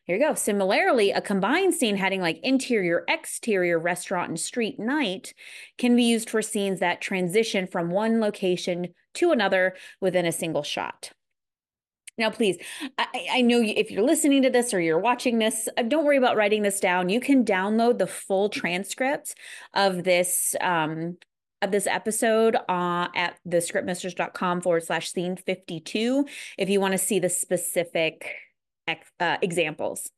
Here 0.02 0.16
you 0.16 0.26
go. 0.26 0.34
Similarly, 0.34 1.12
a 1.12 1.20
combined 1.20 1.74
scene 1.74 1.96
heading 1.96 2.20
like 2.20 2.40
interior, 2.42 3.04
exterior, 3.06 3.78
restaurant, 3.78 4.30
and 4.30 4.40
street 4.40 4.80
night 4.80 5.32
can 5.76 5.94
be 5.94 6.02
used 6.02 6.28
for 6.28 6.42
scenes 6.42 6.80
that 6.80 7.00
transition 7.00 7.68
from 7.68 7.90
one 7.90 8.18
location 8.18 8.88
to 9.14 9.30
another 9.30 9.76
within 10.00 10.26
a 10.26 10.32
single 10.32 10.64
shot. 10.64 11.12
Now, 12.18 12.30
please, 12.30 12.56
I, 12.98 13.26
I 13.32 13.40
know 13.42 13.62
if 13.64 13.90
you're 13.90 14.02
listening 14.02 14.42
to 14.42 14.50
this 14.50 14.74
or 14.74 14.80
you're 14.80 14.98
watching 14.98 15.38
this, 15.38 15.68
uh, 15.76 15.82
don't 15.82 16.04
worry 16.04 16.16
about 16.16 16.36
writing 16.36 16.62
this 16.62 16.80
down. 16.80 17.08
You 17.08 17.20
can 17.20 17.44
download 17.44 17.98
the 17.98 18.06
full 18.06 18.48
transcript 18.48 19.34
of 19.74 20.04
this 20.04 20.54
um, 20.60 21.16
of 21.60 21.70
this 21.72 21.86
episode 21.86 22.56
uh, 22.68 23.08
at 23.14 23.38
the 23.44 23.56
scriptmistress.com 23.56 24.60
forward 24.60 24.84
slash 24.84 25.10
scene 25.10 25.36
52 25.36 26.26
if 26.56 26.68
you 26.68 26.80
want 26.80 26.92
to 26.92 26.98
see 26.98 27.18
the 27.18 27.28
specific 27.28 28.34
uh, 29.20 29.36
examples. 29.42 30.10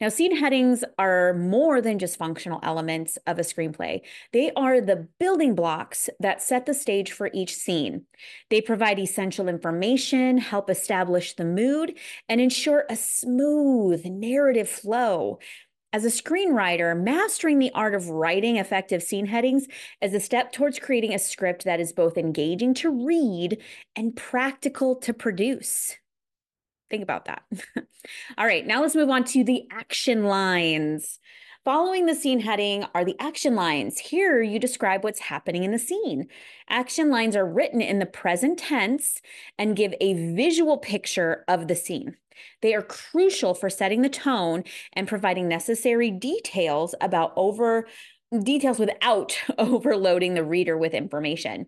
Now, 0.00 0.08
scene 0.08 0.36
headings 0.36 0.84
are 0.98 1.34
more 1.34 1.80
than 1.80 1.98
just 1.98 2.16
functional 2.16 2.60
elements 2.62 3.18
of 3.26 3.38
a 3.38 3.42
screenplay. 3.42 4.02
They 4.32 4.50
are 4.52 4.80
the 4.80 5.08
building 5.18 5.54
blocks 5.54 6.08
that 6.20 6.42
set 6.42 6.66
the 6.66 6.74
stage 6.74 7.12
for 7.12 7.30
each 7.32 7.54
scene. 7.54 8.04
They 8.50 8.60
provide 8.60 8.98
essential 8.98 9.48
information, 9.48 10.38
help 10.38 10.70
establish 10.70 11.34
the 11.34 11.44
mood, 11.44 11.98
and 12.28 12.40
ensure 12.40 12.84
a 12.88 12.96
smooth 12.96 14.04
narrative 14.04 14.68
flow. 14.68 15.38
As 15.90 16.04
a 16.04 16.08
screenwriter, 16.08 17.00
mastering 17.00 17.58
the 17.58 17.70
art 17.74 17.94
of 17.94 18.10
writing 18.10 18.58
effective 18.58 19.02
scene 19.02 19.24
headings 19.24 19.66
is 20.02 20.12
a 20.12 20.20
step 20.20 20.52
towards 20.52 20.78
creating 20.78 21.14
a 21.14 21.18
script 21.18 21.64
that 21.64 21.80
is 21.80 21.94
both 21.94 22.18
engaging 22.18 22.74
to 22.74 22.90
read 22.90 23.62
and 23.96 24.14
practical 24.14 24.96
to 24.96 25.14
produce. 25.14 25.96
Think 26.90 27.02
about 27.02 27.26
that. 27.26 27.42
All 28.38 28.46
right, 28.46 28.66
now 28.66 28.80
let's 28.80 28.94
move 28.94 29.10
on 29.10 29.24
to 29.24 29.44
the 29.44 29.64
action 29.70 30.24
lines. 30.24 31.18
Following 31.64 32.06
the 32.06 32.14
scene 32.14 32.40
heading 32.40 32.86
are 32.94 33.04
the 33.04 33.16
action 33.20 33.54
lines. 33.54 33.98
Here 33.98 34.40
you 34.40 34.58
describe 34.58 35.04
what's 35.04 35.20
happening 35.20 35.64
in 35.64 35.70
the 35.70 35.78
scene. 35.78 36.28
Action 36.70 37.10
lines 37.10 37.36
are 37.36 37.44
written 37.46 37.82
in 37.82 37.98
the 37.98 38.06
present 38.06 38.58
tense 38.58 39.20
and 39.58 39.76
give 39.76 39.92
a 40.00 40.34
visual 40.34 40.78
picture 40.78 41.44
of 41.46 41.68
the 41.68 41.76
scene. 41.76 42.16
They 42.62 42.74
are 42.74 42.82
crucial 42.82 43.52
for 43.52 43.68
setting 43.68 44.00
the 44.00 44.08
tone 44.08 44.64
and 44.94 45.06
providing 45.06 45.46
necessary 45.46 46.10
details 46.10 46.94
about 47.02 47.34
over 47.36 47.86
details 48.42 48.78
without 48.78 49.36
overloading 49.58 50.34
the 50.34 50.44
reader 50.44 50.78
with 50.78 50.94
information. 50.94 51.66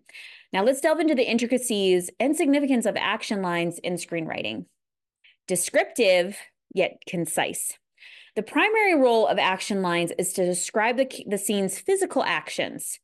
Now 0.51 0.63
let's 0.63 0.81
delve 0.81 0.99
into 0.99 1.15
the 1.15 1.29
intricacies 1.29 2.09
and 2.19 2.35
significance 2.35 2.87
of 2.87 2.97
action 2.97 3.41
lines 3.41 3.77
in 3.79 3.95
screenwriting 3.95 4.65
descriptive 5.47 6.37
yet 6.73 7.01
concise. 7.07 7.77
The 8.35 8.43
primary 8.43 8.95
role 8.95 9.27
of 9.27 9.37
action 9.37 9.81
lines 9.81 10.11
is 10.17 10.31
to 10.33 10.45
describe 10.45 10.97
the, 10.97 11.25
the 11.27 11.37
scene's 11.37 11.79
physical 11.79 12.23
actions, 12.23 12.99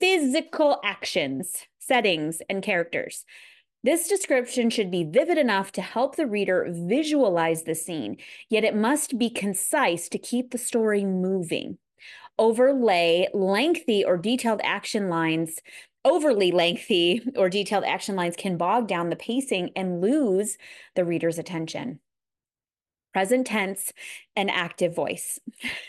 physical 0.00 0.80
actions, 0.84 1.66
settings, 1.80 2.40
and 2.48 2.62
characters. 2.62 3.24
This 3.84 4.06
description 4.06 4.70
should 4.70 4.92
be 4.92 5.02
vivid 5.02 5.38
enough 5.38 5.72
to 5.72 5.82
help 5.82 6.14
the 6.14 6.28
reader 6.28 6.68
visualize 6.70 7.64
the 7.64 7.74
scene, 7.74 8.18
yet 8.48 8.62
it 8.62 8.76
must 8.76 9.18
be 9.18 9.28
concise 9.28 10.08
to 10.10 10.18
keep 10.18 10.52
the 10.52 10.58
story 10.58 11.04
moving. 11.04 11.78
Overlay 12.38 13.28
lengthy 13.34 14.04
or 14.04 14.16
detailed 14.16 14.60
action 14.62 15.08
lines 15.08 15.58
overly 16.04 16.52
lengthy 16.52 17.22
or 17.36 17.48
detailed 17.48 17.84
action 17.84 18.16
lines 18.16 18.36
can 18.36 18.56
bog 18.56 18.88
down 18.88 19.10
the 19.10 19.16
pacing 19.16 19.70
and 19.76 20.00
lose 20.00 20.58
the 20.94 21.04
reader's 21.04 21.38
attention. 21.38 22.00
Present 23.12 23.46
tense 23.46 23.92
and 24.34 24.50
active 24.50 24.94
voice. 24.94 25.38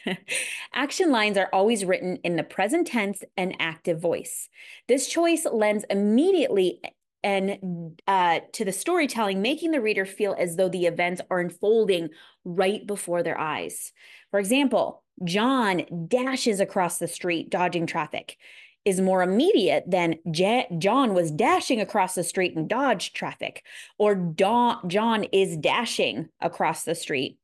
action 0.73 1.09
lines 1.09 1.37
are 1.37 1.49
always 1.53 1.85
written 1.85 2.17
in 2.17 2.35
the 2.35 2.43
present 2.43 2.87
tense 2.87 3.23
and 3.37 3.55
active 3.59 3.99
voice. 3.99 4.49
This 4.87 5.07
choice 5.07 5.45
lends 5.49 5.85
immediately 5.89 6.81
and 7.23 7.97
uh, 8.05 8.41
to 8.51 8.65
the 8.65 8.73
storytelling, 8.73 9.41
making 9.41 9.71
the 9.71 9.79
reader 9.79 10.05
feel 10.05 10.35
as 10.37 10.57
though 10.57 10.67
the 10.67 10.85
events 10.85 11.21
are 11.31 11.39
unfolding 11.39 12.09
right 12.43 12.85
before 12.85 13.23
their 13.23 13.39
eyes. 13.39 13.93
For 14.29 14.41
example, 14.41 15.03
John 15.23 15.85
dashes 16.09 16.59
across 16.59 16.97
the 16.97 17.07
street, 17.07 17.49
dodging 17.49 17.87
traffic 17.87 18.37
is 18.85 18.99
more 18.99 19.23
immediate 19.23 19.83
than 19.87 20.15
J- 20.31 20.67
John 20.77 21.13
was 21.13 21.31
dashing 21.31 21.79
across 21.79 22.15
the 22.15 22.23
street 22.23 22.55
and 22.55 22.67
dodged 22.67 23.15
traffic, 23.15 23.63
or 23.97 24.15
John 24.15 25.23
is 25.31 25.57
dashing 25.57 26.29
across 26.41 26.83
the 26.83 26.95
street. 26.95 27.37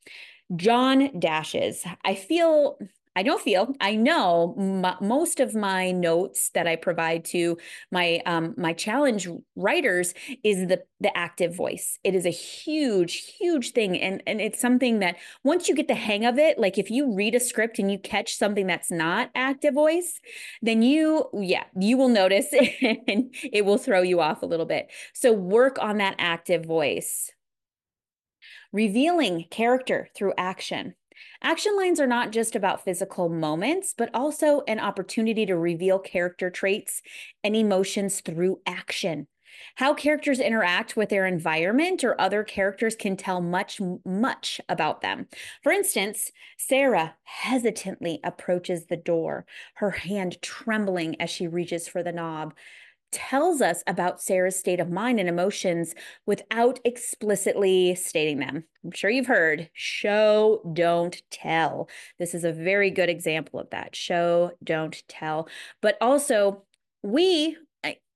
John 0.55 1.19
dashes. 1.19 1.85
I 2.03 2.15
feel 2.15 2.79
I 3.19 3.23
don't 3.23 3.41
feel, 3.41 3.75
I 3.81 3.97
know 3.97 4.55
m- 4.57 4.95
most 5.05 5.41
of 5.41 5.53
my 5.53 5.91
notes 5.91 6.51
that 6.53 6.67
I 6.67 6.77
provide 6.77 7.25
to 7.25 7.57
my 7.91 8.21
um, 8.25 8.53
my 8.55 8.71
challenge 8.71 9.27
writers 9.57 10.13
is 10.41 10.69
the 10.69 10.83
the 11.01 11.15
active 11.17 11.53
voice. 11.53 11.99
It 12.05 12.15
is 12.15 12.25
a 12.25 12.29
huge, 12.29 13.35
huge 13.37 13.73
thing, 13.73 13.99
and 13.99 14.23
and 14.25 14.39
it's 14.39 14.61
something 14.61 14.99
that 14.99 15.17
once 15.43 15.67
you 15.67 15.75
get 15.75 15.89
the 15.89 15.95
hang 15.95 16.23
of 16.23 16.39
it, 16.39 16.57
like 16.57 16.77
if 16.77 16.89
you 16.89 17.13
read 17.13 17.35
a 17.35 17.41
script 17.41 17.77
and 17.77 17.91
you 17.91 17.99
catch 17.99 18.35
something 18.37 18.67
that's 18.67 18.89
not 18.89 19.31
active 19.35 19.73
voice, 19.73 20.21
then 20.61 20.81
you 20.81 21.25
yeah 21.33 21.65
you 21.77 21.97
will 21.97 22.07
notice 22.07 22.47
and 22.81 23.35
it 23.43 23.65
will 23.65 23.77
throw 23.77 24.01
you 24.01 24.21
off 24.21 24.43
a 24.43 24.45
little 24.45 24.65
bit. 24.65 24.89
So 25.13 25.33
work 25.33 25.77
on 25.81 25.97
that 25.97 26.15
active 26.19 26.63
voice. 26.63 27.33
Revealing 28.71 29.45
character 29.51 30.07
through 30.15 30.35
action. 30.37 30.95
Action 31.41 31.75
lines 31.75 31.99
are 31.99 32.07
not 32.07 32.31
just 32.31 32.55
about 32.55 32.83
physical 32.83 33.29
moments, 33.29 33.93
but 33.97 34.09
also 34.13 34.61
an 34.67 34.79
opportunity 34.79 35.45
to 35.45 35.55
reveal 35.55 35.99
character 35.99 36.49
traits 36.49 37.01
and 37.43 37.55
emotions 37.55 38.21
through 38.21 38.59
action. 38.65 39.27
How 39.75 39.93
characters 39.93 40.39
interact 40.39 40.95
with 40.95 41.09
their 41.09 41.25
environment 41.25 42.03
or 42.03 42.19
other 42.19 42.43
characters 42.43 42.95
can 42.95 43.17
tell 43.17 43.41
much, 43.41 43.81
much 44.05 44.61
about 44.69 45.01
them. 45.01 45.27
For 45.63 45.71
instance, 45.71 46.31
Sarah 46.57 47.15
hesitantly 47.23 48.19
approaches 48.23 48.85
the 48.85 48.97
door, 48.97 49.45
her 49.75 49.91
hand 49.91 50.41
trembling 50.41 51.19
as 51.19 51.29
she 51.29 51.47
reaches 51.47 51.87
for 51.87 52.03
the 52.03 52.11
knob 52.11 52.53
tells 53.11 53.61
us 53.61 53.83
about 53.87 54.21
Sarah's 54.21 54.57
state 54.57 54.79
of 54.79 54.89
mind 54.89 55.19
and 55.19 55.29
emotions 55.29 55.95
without 56.25 56.79
explicitly 56.85 57.95
stating 57.95 58.39
them. 58.39 58.63
I'm 58.83 58.91
sure 58.91 59.09
you've 59.09 59.27
heard 59.27 59.69
show, 59.73 60.61
don't 60.73 61.21
tell. 61.31 61.89
This 62.17 62.33
is 62.33 62.43
a 62.43 62.53
very 62.53 62.91
good 62.91 63.09
example 63.09 63.59
of 63.59 63.69
that 63.71 63.95
show, 63.95 64.51
don't 64.63 65.01
tell. 65.07 65.47
But 65.81 65.97
also, 66.01 66.63
we, 67.01 67.57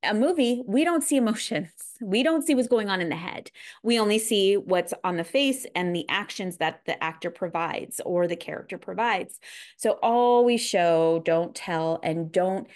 a 0.03 0.13
movie, 0.13 0.63
we 0.67 0.83
don't 0.83 1.03
see 1.03 1.17
emotions. 1.17 1.69
We 2.01 2.21
don't 2.21 2.45
see 2.45 2.53
what's 2.53 2.67
going 2.67 2.89
on 2.89 3.00
in 3.00 3.07
the 3.07 3.15
head. 3.15 3.50
We 3.81 3.97
only 3.97 4.19
see 4.19 4.57
what's 4.57 4.93
on 5.05 5.15
the 5.15 5.23
face 5.23 5.65
and 5.73 5.95
the 5.95 6.05
actions 6.09 6.57
that 6.57 6.81
the 6.85 7.01
actor 7.01 7.29
provides 7.31 8.01
or 8.05 8.27
the 8.27 8.35
character 8.35 8.77
provides. 8.77 9.39
So 9.77 10.00
always 10.03 10.59
show, 10.59 11.21
don't 11.23 11.55
tell, 11.55 12.01
and 12.03 12.29
don't 12.29 12.67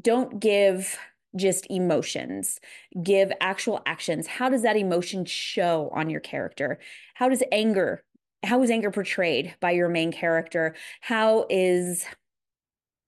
don't 0.00 0.40
give 0.40 0.98
just 1.36 1.66
emotions, 1.70 2.60
give 3.02 3.32
actual 3.40 3.80
actions. 3.86 4.26
How 4.26 4.48
does 4.48 4.62
that 4.62 4.76
emotion 4.76 5.24
show 5.24 5.90
on 5.94 6.10
your 6.10 6.20
character? 6.20 6.78
How 7.14 7.28
does 7.28 7.42
anger, 7.50 8.04
how 8.42 8.62
is 8.62 8.70
anger 8.70 8.90
portrayed 8.90 9.54
by 9.60 9.70
your 9.72 9.88
main 9.88 10.12
character? 10.12 10.74
How 11.00 11.46
is 11.48 12.04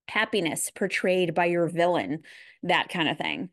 happiness 0.08 0.70
portrayed 0.74 1.34
by 1.34 1.46
your 1.46 1.66
villain? 1.66 2.22
That 2.62 2.88
kind 2.88 3.08
of 3.08 3.18
thing. 3.18 3.50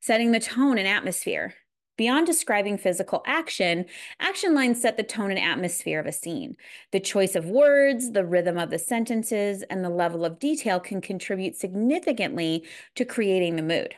Setting 0.00 0.32
the 0.32 0.40
tone 0.40 0.78
and 0.78 0.88
atmosphere. 0.88 1.54
Beyond 1.96 2.26
describing 2.26 2.78
physical 2.78 3.22
action, 3.26 3.84
action 4.20 4.54
lines 4.54 4.80
set 4.80 4.96
the 4.96 5.02
tone 5.02 5.30
and 5.30 5.38
atmosphere 5.38 6.00
of 6.00 6.06
a 6.06 6.12
scene. 6.12 6.56
The 6.92 7.00
choice 7.00 7.34
of 7.34 7.46
words, 7.46 8.12
the 8.12 8.24
rhythm 8.24 8.56
of 8.56 8.70
the 8.70 8.78
sentences, 8.78 9.62
and 9.64 9.84
the 9.84 9.90
level 9.90 10.24
of 10.24 10.38
detail 10.38 10.80
can 10.80 11.00
contribute 11.02 11.56
significantly 11.56 12.66
to 12.94 13.04
creating 13.04 13.56
the 13.56 13.62
mood. 13.62 13.96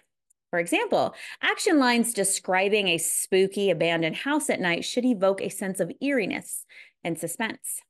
For 0.50 0.58
example, 0.58 1.14
action 1.40 1.78
lines 1.78 2.12
describing 2.12 2.88
a 2.88 2.98
spooky 2.98 3.70
abandoned 3.70 4.16
house 4.16 4.50
at 4.50 4.60
night 4.60 4.84
should 4.84 5.04
evoke 5.04 5.40
a 5.40 5.48
sense 5.48 5.80
of 5.80 5.92
eeriness 6.02 6.66
and 7.02 7.18
suspense. 7.18 7.80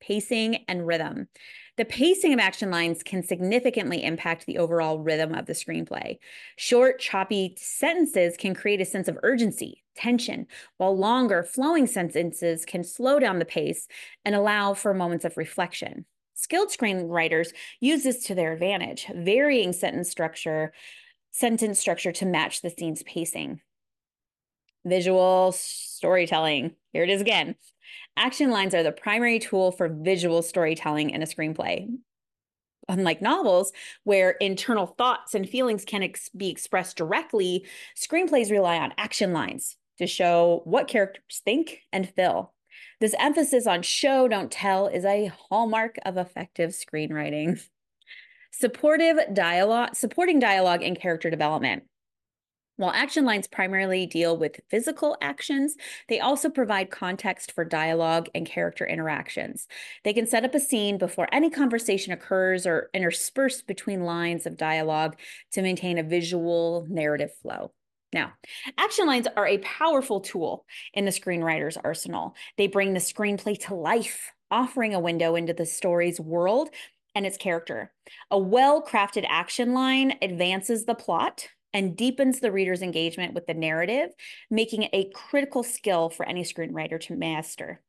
Pacing 0.00 0.64
and 0.68 0.86
rhythm. 0.86 1.28
The 1.76 1.84
pacing 1.84 2.32
of 2.32 2.38
action 2.38 2.70
lines 2.70 3.02
can 3.02 3.24
significantly 3.24 4.04
impact 4.04 4.46
the 4.46 4.58
overall 4.58 5.00
rhythm 5.00 5.34
of 5.34 5.46
the 5.46 5.54
screenplay. 5.54 6.18
Short, 6.56 7.00
choppy 7.00 7.54
sentences 7.58 8.36
can 8.36 8.54
create 8.54 8.80
a 8.80 8.84
sense 8.84 9.08
of 9.08 9.18
urgency, 9.24 9.82
tension, 9.96 10.46
while 10.76 10.96
longer, 10.96 11.42
flowing 11.42 11.88
sentences 11.88 12.64
can 12.64 12.84
slow 12.84 13.18
down 13.18 13.40
the 13.40 13.44
pace 13.44 13.88
and 14.24 14.36
allow 14.36 14.74
for 14.74 14.94
moments 14.94 15.24
of 15.24 15.36
reflection. 15.36 16.04
Skilled 16.34 16.68
screenwriters 16.68 17.48
use 17.80 18.04
this 18.04 18.24
to 18.26 18.36
their 18.36 18.52
advantage, 18.52 19.06
varying 19.12 19.72
sentence 19.72 20.08
structure, 20.08 20.72
sentence 21.32 21.80
structure 21.80 22.12
to 22.12 22.26
match 22.26 22.62
the 22.62 22.70
scene's 22.70 23.02
pacing. 23.02 23.60
Visual 24.84 25.50
storytelling. 25.50 26.76
Here 26.92 27.02
it 27.02 27.10
is 27.10 27.20
again. 27.20 27.56
Action 28.16 28.50
lines 28.50 28.74
are 28.74 28.82
the 28.82 28.92
primary 28.92 29.38
tool 29.38 29.72
for 29.72 29.88
visual 29.88 30.42
storytelling 30.42 31.10
in 31.10 31.22
a 31.22 31.26
screenplay. 31.26 31.88
Unlike 32.88 33.22
novels, 33.22 33.72
where 34.04 34.32
internal 34.32 34.86
thoughts 34.86 35.34
and 35.34 35.48
feelings 35.48 35.84
can 35.84 36.02
ex 36.02 36.28
be 36.28 36.50
expressed 36.50 36.96
directly, 36.96 37.66
screenplays 37.96 38.50
rely 38.50 38.76
on 38.78 38.92
action 38.98 39.32
lines 39.32 39.76
to 39.98 40.06
show 40.06 40.60
what 40.64 40.88
characters 40.88 41.42
think 41.44 41.80
and 41.92 42.08
feel. 42.08 42.52
This 43.00 43.14
emphasis 43.18 43.66
on 43.66 43.82
show, 43.82 44.28
don't 44.28 44.50
tell 44.50 44.86
is 44.86 45.04
a 45.04 45.32
hallmark 45.48 45.96
of 46.04 46.16
effective 46.16 46.70
screenwriting. 46.70 47.60
Supportive 48.52 49.18
dialogue, 49.32 49.96
supporting 49.96 50.38
dialogue 50.38 50.82
and 50.82 50.98
character 50.98 51.30
development. 51.30 51.84
While 52.76 52.90
action 52.90 53.24
lines 53.24 53.46
primarily 53.46 54.04
deal 54.04 54.36
with 54.36 54.60
physical 54.68 55.16
actions, 55.20 55.76
they 56.08 56.18
also 56.18 56.48
provide 56.50 56.90
context 56.90 57.52
for 57.52 57.64
dialogue 57.64 58.28
and 58.34 58.44
character 58.44 58.84
interactions. 58.84 59.68
They 60.02 60.12
can 60.12 60.26
set 60.26 60.44
up 60.44 60.54
a 60.54 60.60
scene 60.60 60.98
before 60.98 61.28
any 61.30 61.50
conversation 61.50 62.12
occurs 62.12 62.66
or 62.66 62.90
intersperse 62.92 63.62
between 63.62 64.04
lines 64.04 64.44
of 64.44 64.56
dialogue 64.56 65.16
to 65.52 65.62
maintain 65.62 65.98
a 65.98 66.02
visual 66.02 66.86
narrative 66.88 67.30
flow. 67.40 67.72
Now, 68.12 68.32
action 68.76 69.06
lines 69.06 69.26
are 69.36 69.46
a 69.46 69.58
powerful 69.58 70.20
tool 70.20 70.66
in 70.92 71.04
the 71.04 71.10
screenwriter's 71.10 71.76
arsenal. 71.76 72.34
They 72.56 72.66
bring 72.66 72.92
the 72.92 73.00
screenplay 73.00 73.58
to 73.66 73.74
life, 73.74 74.32
offering 74.50 74.94
a 74.94 75.00
window 75.00 75.36
into 75.36 75.52
the 75.52 75.66
story's 75.66 76.20
world 76.20 76.70
and 77.14 77.24
its 77.24 77.36
character. 77.36 77.92
A 78.30 78.38
well 78.38 78.84
crafted 78.84 79.26
action 79.28 79.74
line 79.74 80.18
advances 80.22 80.84
the 80.84 80.94
plot 80.94 81.48
and 81.74 81.96
deepens 81.96 82.40
the 82.40 82.52
reader's 82.52 82.80
engagement 82.80 83.34
with 83.34 83.46
the 83.46 83.54
narrative, 83.54 84.10
making 84.50 84.84
it 84.84 84.90
a 84.94 85.10
critical 85.10 85.62
skill 85.62 86.08
for 86.08 86.26
any 86.26 86.42
screenwriter 86.42 86.98
to 87.00 87.16
master. 87.16 87.82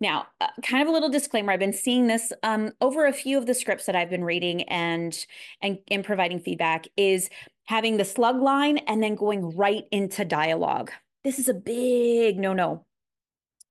Now, 0.00 0.26
uh, 0.40 0.48
kind 0.62 0.82
of 0.82 0.88
a 0.88 0.92
little 0.92 1.10
disclaimer, 1.10 1.52
I've 1.52 1.60
been 1.60 1.72
seeing 1.72 2.06
this 2.06 2.32
um, 2.42 2.72
over 2.80 3.06
a 3.06 3.12
few 3.12 3.38
of 3.38 3.46
the 3.46 3.54
scripts 3.54 3.86
that 3.86 3.94
I've 3.94 4.10
been 4.10 4.24
reading 4.24 4.62
and, 4.62 5.16
and, 5.62 5.78
and 5.88 6.04
providing 6.04 6.40
feedback 6.40 6.88
is 6.96 7.30
having 7.66 7.96
the 7.96 8.04
slug 8.04 8.40
line 8.40 8.78
and 8.78 9.02
then 9.02 9.14
going 9.14 9.56
right 9.56 9.84
into 9.92 10.24
dialogue. 10.24 10.90
This 11.22 11.38
is 11.38 11.48
a 11.48 11.54
big 11.54 12.38
no-no 12.38 12.84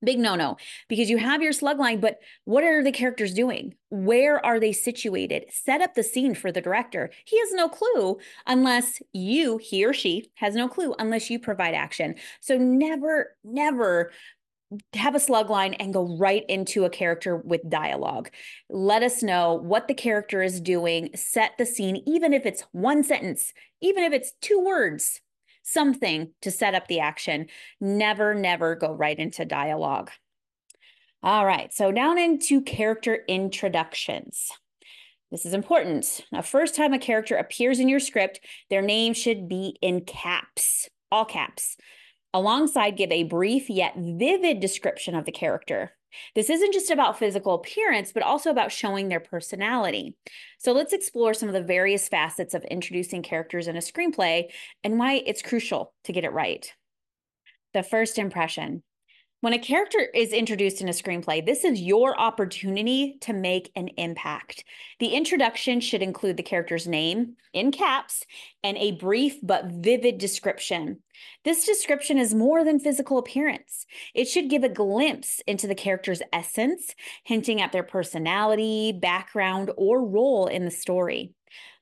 Big 0.04 0.18
no 0.18 0.36
no, 0.36 0.56
because 0.88 1.10
you 1.10 1.18
have 1.18 1.42
your 1.42 1.52
slug 1.52 1.78
line, 1.78 2.00
but 2.00 2.20
what 2.46 2.64
are 2.64 2.82
the 2.82 2.92
characters 2.92 3.34
doing? 3.34 3.76
Where 3.90 4.44
are 4.46 4.60
they 4.60 4.72
situated? 4.72 5.46
Set 5.50 5.82
up 5.82 5.94
the 5.94 6.04
scene 6.04 6.36
for 6.36 6.54
the 6.54 6.62
director. 6.62 7.10
He 7.26 7.38
has 7.40 7.52
no 7.52 7.68
clue 7.68 8.18
unless 8.48 9.02
you, 9.12 9.58
he 9.58 9.86
or 9.86 9.92
she, 9.92 10.32
has 10.36 10.56
no 10.56 10.70
clue 10.70 10.96
unless 11.00 11.30
you 11.30 11.38
provide 11.38 11.74
action. 11.74 12.16
So 12.40 12.58
never, 12.58 13.36
never 13.44 14.12
have 14.94 15.16
a 15.16 15.20
slug 15.20 15.50
line 15.50 15.74
and 15.74 15.94
go 15.94 16.16
right 16.18 16.46
into 16.48 16.86
a 16.86 16.90
character 16.90 17.36
with 17.36 17.70
dialogue. 17.70 18.30
Let 18.70 19.04
us 19.04 19.22
know 19.24 19.56
what 19.56 19.88
the 19.88 19.94
character 19.94 20.42
is 20.42 20.62
doing, 20.62 21.10
set 21.16 21.58
the 21.58 21.66
scene, 21.66 22.04
even 22.06 22.34
if 22.34 22.46
it's 22.46 22.64
one 22.72 23.04
sentence, 23.04 23.52
even 23.82 24.04
if 24.04 24.14
it's 24.14 24.32
two 24.42 24.64
words 24.64 25.22
something 25.72 26.32
to 26.42 26.52
set 26.52 26.76
up 26.76 26.88
the 26.88 27.00
action. 27.00 27.48
Never, 27.80 28.34
never 28.34 28.76
go 28.76 28.92
right 28.92 29.18
into 29.18 29.46
dialogue. 29.46 30.12
All 31.22 31.46
right, 31.46 31.74
so 31.74 31.92
down 31.92 32.18
into 32.18 32.62
character 32.62 33.24
introductions. 33.28 34.50
This 35.32 35.46
is 35.46 35.54
important. 35.54 36.26
Now, 36.32 36.42
first 36.42 36.76
time 36.76 36.94
a 36.94 37.00
character 37.00 37.36
appears 37.36 37.80
in 37.80 37.90
your 37.90 38.00
script, 38.00 38.40
their 38.70 38.82
name 38.82 39.14
should 39.14 39.48
be 39.48 39.78
in 39.82 40.02
caps, 40.02 40.90
all 41.12 41.26
caps. 41.26 41.78
Alongside, 42.34 42.98
give 42.98 43.12
a 43.12 43.24
brief 43.24 43.70
yet 43.70 43.94
vivid 43.98 44.60
description 44.60 45.16
of 45.16 45.26
the 45.26 45.32
character. 45.32 45.92
This 46.36 46.50
isn't 46.50 46.74
just 46.74 46.92
about 46.92 47.20
physical 47.20 47.54
appearance, 47.54 48.12
but 48.12 48.24
also 48.24 48.50
about 48.50 48.72
showing 48.72 49.08
their 49.08 49.20
personality. 49.20 50.16
So 50.58 50.72
let's 50.72 50.94
explore 50.94 51.34
some 51.34 51.50
of 51.50 51.54
the 51.54 51.62
various 51.64 52.08
facets 52.08 52.54
of 52.54 52.64
introducing 52.66 53.22
characters 53.22 53.68
in 53.68 53.76
a 53.76 53.80
screenplay 53.80 54.46
and 54.84 54.98
why 54.98 55.24
it's 55.26 55.42
crucial 55.42 55.94
to 56.06 56.14
get 56.14 56.26
it 56.26 56.34
right. 56.34 56.74
The 57.74 57.84
first 57.84 58.18
impression. 58.18 58.84
When 59.42 59.54
a 59.54 59.60
character 59.60 60.00
is 60.00 60.34
introduced 60.34 60.82
in 60.82 60.90
a 60.90 60.92
screenplay, 60.92 61.46
this 61.46 61.64
is 61.64 61.80
your 61.80 62.20
opportunity 62.20 63.18
to 63.22 63.32
make 63.32 63.72
an 63.74 63.88
impact. 63.96 64.66
The 65.00 65.16
introduction 65.16 65.80
should 65.80 66.02
include 66.02 66.36
the 66.36 66.44
character's 66.44 66.88
name 66.88 67.38
in 67.54 67.72
caps 67.72 68.26
and 68.66 68.76
a 68.78 68.92
brief 68.92 69.38
but 69.42 69.68
vivid 69.68 70.18
description. 70.18 71.00
This 71.46 71.66
description 71.66 72.18
is 72.18 72.34
more 72.34 72.66
than 72.66 72.82
physical 72.82 73.18
appearance. 73.18 73.86
It 74.14 74.28
should 74.28 74.50
give 74.50 74.66
a 74.66 74.70
glimpse 74.70 75.40
into 75.48 75.68
the 75.68 75.76
character's 75.76 76.22
essence, 76.34 76.94
hinting 77.24 77.62
at 77.62 77.72
their 77.72 77.84
personality, 77.84 78.92
background, 78.92 79.72
or 79.78 80.06
role 80.06 80.48
in 80.48 80.66
the 80.66 80.72
story. 80.72 81.34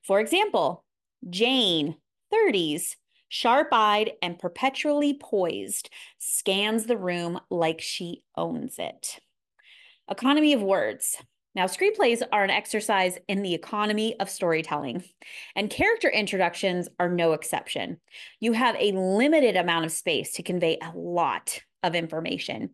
For 0.04 0.20
example, 0.20 0.84
Jane, 1.28 1.96
30s, 2.32 2.94
sharp 3.28 3.68
eyed 3.72 4.12
and 4.22 4.38
perpetually 4.38 5.14
poised, 5.14 5.90
scans 6.18 6.86
the 6.86 6.96
room 6.96 7.40
like 7.50 7.80
she 7.80 8.22
owns 8.36 8.78
it. 8.78 9.20
Economy 10.10 10.52
of 10.52 10.62
words. 10.62 11.16
Now, 11.54 11.64
screenplays 11.64 12.22
are 12.30 12.44
an 12.44 12.50
exercise 12.50 13.18
in 13.26 13.42
the 13.42 13.54
economy 13.54 14.18
of 14.20 14.30
storytelling, 14.30 15.02
and 15.56 15.70
character 15.70 16.08
introductions 16.08 16.88
are 17.00 17.08
no 17.08 17.32
exception. 17.32 17.98
You 18.38 18.52
have 18.52 18.76
a 18.78 18.92
limited 18.92 19.56
amount 19.56 19.86
of 19.86 19.92
space 19.92 20.32
to 20.34 20.42
convey 20.42 20.78
a 20.80 20.96
lot 20.96 21.60
of 21.82 21.94
information. 21.94 22.70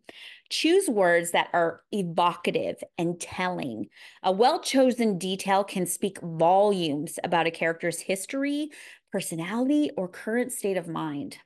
Choose 0.49 0.87
words 0.87 1.31
that 1.31 1.49
are 1.53 1.81
evocative 1.91 2.83
and 2.97 3.19
telling. 3.19 3.87
A 4.23 4.31
well 4.31 4.59
chosen 4.59 5.17
detail 5.17 5.63
can 5.63 5.85
speak 5.85 6.19
volumes 6.21 7.17
about 7.23 7.47
a 7.47 7.51
character's 7.51 7.99
history, 7.99 8.69
personality, 9.15 9.89
or 9.95 10.09
current 10.09 10.51
state 10.51 10.75
of 10.75 10.89
mind. 10.89 11.37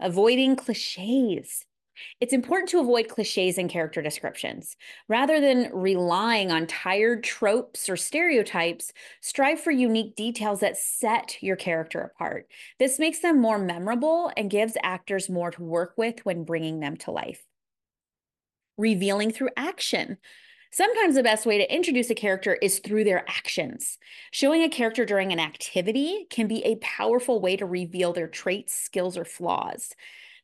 Avoiding 0.00 0.54
cliches. 0.54 1.66
It's 2.20 2.32
important 2.32 2.68
to 2.68 2.78
avoid 2.78 3.08
cliches 3.08 3.58
in 3.58 3.68
character 3.68 4.00
descriptions. 4.00 4.76
Rather 5.08 5.40
than 5.40 5.72
relying 5.72 6.52
on 6.52 6.68
tired 6.68 7.24
tropes 7.24 7.88
or 7.88 7.96
stereotypes, 7.96 8.92
strive 9.20 9.58
for 9.58 9.72
unique 9.72 10.14
details 10.14 10.60
that 10.60 10.76
set 10.76 11.42
your 11.42 11.56
character 11.56 12.02
apart. 12.02 12.46
This 12.78 13.00
makes 13.00 13.18
them 13.18 13.40
more 13.40 13.58
memorable 13.58 14.30
and 14.36 14.48
gives 14.48 14.76
actors 14.80 15.28
more 15.28 15.50
to 15.50 15.64
work 15.64 15.94
with 15.96 16.24
when 16.24 16.44
bringing 16.44 16.78
them 16.78 16.96
to 16.98 17.10
life. 17.10 17.42
Revealing 18.78 19.32
through 19.32 19.50
action. 19.56 20.18
Sometimes 20.72 21.16
the 21.16 21.22
best 21.22 21.46
way 21.46 21.58
to 21.58 21.74
introduce 21.74 22.10
a 22.10 22.14
character 22.14 22.54
is 22.54 22.78
through 22.78 23.02
their 23.02 23.28
actions. 23.28 23.98
Showing 24.30 24.62
a 24.62 24.68
character 24.68 25.04
during 25.04 25.32
an 25.32 25.40
activity 25.40 26.26
can 26.30 26.46
be 26.46 26.64
a 26.64 26.76
powerful 26.76 27.40
way 27.40 27.56
to 27.56 27.66
reveal 27.66 28.12
their 28.12 28.28
traits, 28.28 28.72
skills, 28.72 29.18
or 29.18 29.24
flaws. 29.24 29.94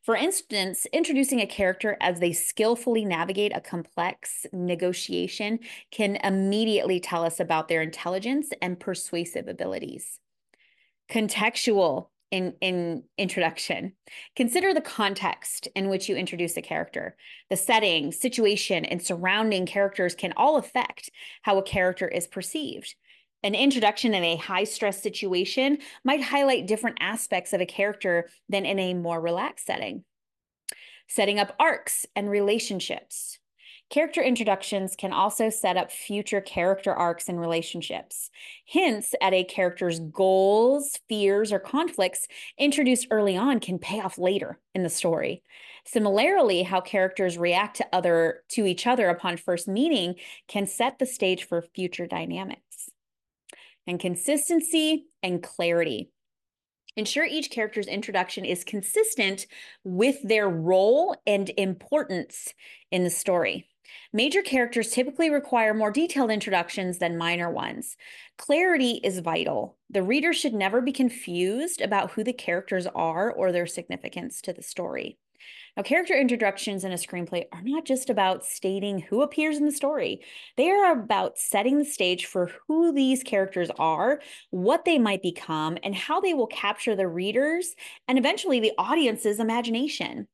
For 0.03 0.17
instance, 0.17 0.85
introducing 0.91 1.39
a 1.39 1.47
character 1.47 1.97
as 2.01 2.19
they 2.19 2.33
skillfully 2.33 3.05
navigate 3.05 3.55
a 3.55 3.61
complex 3.61 4.45
negotiation 4.51 5.59
can 5.91 6.17
immediately 6.17 6.99
tell 6.99 7.23
us 7.23 7.39
about 7.39 7.69
their 7.69 7.81
intelligence 7.81 8.49
and 8.61 8.79
persuasive 8.79 9.47
abilities. 9.47 10.19
Contextual 11.09 12.07
in, 12.31 12.53
in 12.61 13.03
introduction. 13.17 13.93
Consider 14.35 14.73
the 14.73 14.81
context 14.81 15.67
in 15.75 15.89
which 15.89 16.09
you 16.09 16.15
introduce 16.15 16.57
a 16.57 16.61
character. 16.61 17.15
The 17.49 17.57
setting, 17.57 18.11
situation, 18.11 18.85
and 18.85 19.01
surrounding 19.01 19.65
characters 19.65 20.15
can 20.15 20.33
all 20.35 20.57
affect 20.57 21.09
how 21.43 21.57
a 21.57 21.63
character 21.63 22.07
is 22.07 22.27
perceived. 22.27 22.95
An 23.43 23.55
introduction 23.55 24.13
in 24.13 24.23
a 24.23 24.35
high 24.35 24.63
stress 24.63 25.01
situation 25.01 25.77
might 26.03 26.21
highlight 26.21 26.67
different 26.67 26.97
aspects 26.99 27.53
of 27.53 27.61
a 27.61 27.65
character 27.65 28.29
than 28.49 28.65
in 28.65 28.79
a 28.79 28.93
more 28.93 29.21
relaxed 29.21 29.65
setting. 29.65 30.03
Setting 31.07 31.39
up 31.39 31.55
arcs 31.59 32.05
and 32.15 32.29
relationships. 32.29 33.39
Character 33.89 34.21
introductions 34.21 34.97
can 34.97 35.13
also 35.13 35.49
set 35.49 35.77
up 35.77 35.91
future 35.91 36.41
character 36.41 36.93
arcs 36.93 37.29
and 37.29 37.39
relationships. 37.39 38.29
Hints 38.65 39.15
at 39.21 39.33
a 39.33 39.45
character's 39.45 40.01
goals, 40.01 40.99
fears, 41.07 41.53
or 41.53 41.59
conflicts 41.59 42.27
introduced 42.57 43.07
early 43.11 43.37
on 43.37 43.61
can 43.61 43.79
pay 43.79 44.01
off 44.01 44.17
later 44.17 44.59
in 44.75 44.83
the 44.83 44.89
story. 44.89 45.41
Similarly, 45.85 46.63
how 46.63 46.81
characters 46.81 47.37
react 47.37 47.77
to 47.77 47.87
other 47.93 48.43
to 48.49 48.65
each 48.65 48.85
other 48.85 49.07
upon 49.07 49.37
first 49.37 49.69
meeting 49.69 50.15
can 50.49 50.67
set 50.67 50.99
the 50.99 51.05
stage 51.05 51.45
for 51.45 51.61
future 51.61 52.07
dynamics 52.07 52.89
and 53.87 54.01
consistency 54.01 55.05
and 55.23 55.41
clarity. 55.41 56.11
Ensure 56.97 57.25
each 57.25 57.51
character's 57.51 57.87
introduction 57.87 58.43
is 58.43 58.65
consistent 58.65 59.47
with 59.85 60.21
their 60.23 60.49
role 60.49 61.15
and 61.25 61.51
importance 61.55 62.53
in 62.91 63.05
the 63.05 63.09
story. 63.09 63.65
Major 64.13 64.41
characters 64.41 64.91
typically 64.91 65.29
require 65.29 65.73
more 65.73 65.91
detailed 65.91 66.31
introductions 66.31 66.97
than 66.97 67.17
minor 67.17 67.49
ones. 67.49 67.97
Clarity 68.37 68.99
is 69.03 69.19
vital. 69.19 69.77
The 69.89 70.03
reader 70.03 70.33
should 70.33 70.53
never 70.53 70.81
be 70.81 70.91
confused 70.91 71.81
about 71.81 72.11
who 72.11 72.23
the 72.23 72.33
characters 72.33 72.87
are 72.87 73.31
or 73.31 73.51
their 73.51 73.67
significance 73.67 74.41
to 74.41 74.53
the 74.53 74.63
story. 74.63 75.17
Now, 75.75 75.83
character 75.83 76.19
introductions 76.19 76.83
in 76.83 76.91
a 76.91 76.95
screenplay 76.95 77.45
are 77.51 77.61
not 77.61 77.85
just 77.85 78.09
about 78.09 78.43
stating 78.43 78.99
who 78.99 79.21
appears 79.21 79.57
in 79.57 79.65
the 79.65 79.71
story, 79.71 80.21
they 80.55 80.71
are 80.71 80.91
about 80.91 81.37
setting 81.37 81.77
the 81.77 81.85
stage 81.85 82.25
for 82.25 82.51
who 82.67 82.91
these 82.91 83.21
characters 83.21 83.69
are, 83.77 84.19
what 84.49 84.85
they 84.85 84.97
might 84.97 85.21
become, 85.21 85.77
and 85.83 85.93
how 85.93 86.19
they 86.19 86.33
will 86.33 86.47
capture 86.47 86.95
the 86.95 87.07
readers 87.07 87.75
and 88.07 88.17
eventually 88.17 88.59
the 88.59 88.73
audience's 88.79 89.39
imagination. 89.39 90.27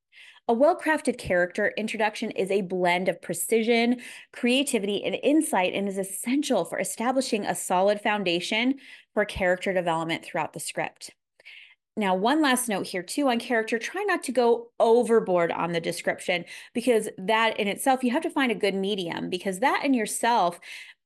A 0.49 0.53
well 0.53 0.77
crafted 0.77 1.17
character 1.17 1.73
introduction 1.77 2.29
is 2.31 2.51
a 2.51 2.61
blend 2.61 3.07
of 3.07 3.21
precision, 3.21 4.01
creativity, 4.33 5.03
and 5.03 5.15
insight, 5.23 5.73
and 5.73 5.87
is 5.87 5.97
essential 5.97 6.65
for 6.65 6.79
establishing 6.79 7.45
a 7.45 7.55
solid 7.55 8.01
foundation 8.01 8.75
for 9.13 9.23
character 9.23 9.73
development 9.73 10.25
throughout 10.25 10.51
the 10.51 10.59
script. 10.59 11.11
Now, 11.95 12.15
one 12.15 12.41
last 12.41 12.67
note 12.67 12.87
here 12.87 13.03
too 13.03 13.29
on 13.29 13.39
character, 13.39 13.77
try 13.77 14.03
not 14.03 14.23
to 14.23 14.31
go 14.31 14.71
overboard 14.79 15.51
on 15.51 15.71
the 15.71 15.79
description 15.79 16.43
because 16.73 17.07
that 17.19 17.57
in 17.59 17.67
itself, 17.67 18.03
you 18.03 18.11
have 18.11 18.23
to 18.23 18.31
find 18.31 18.51
a 18.51 18.55
good 18.55 18.73
medium 18.73 19.29
because 19.29 19.59
that 19.59 19.85
in 19.85 19.93
yourself, 19.93 20.59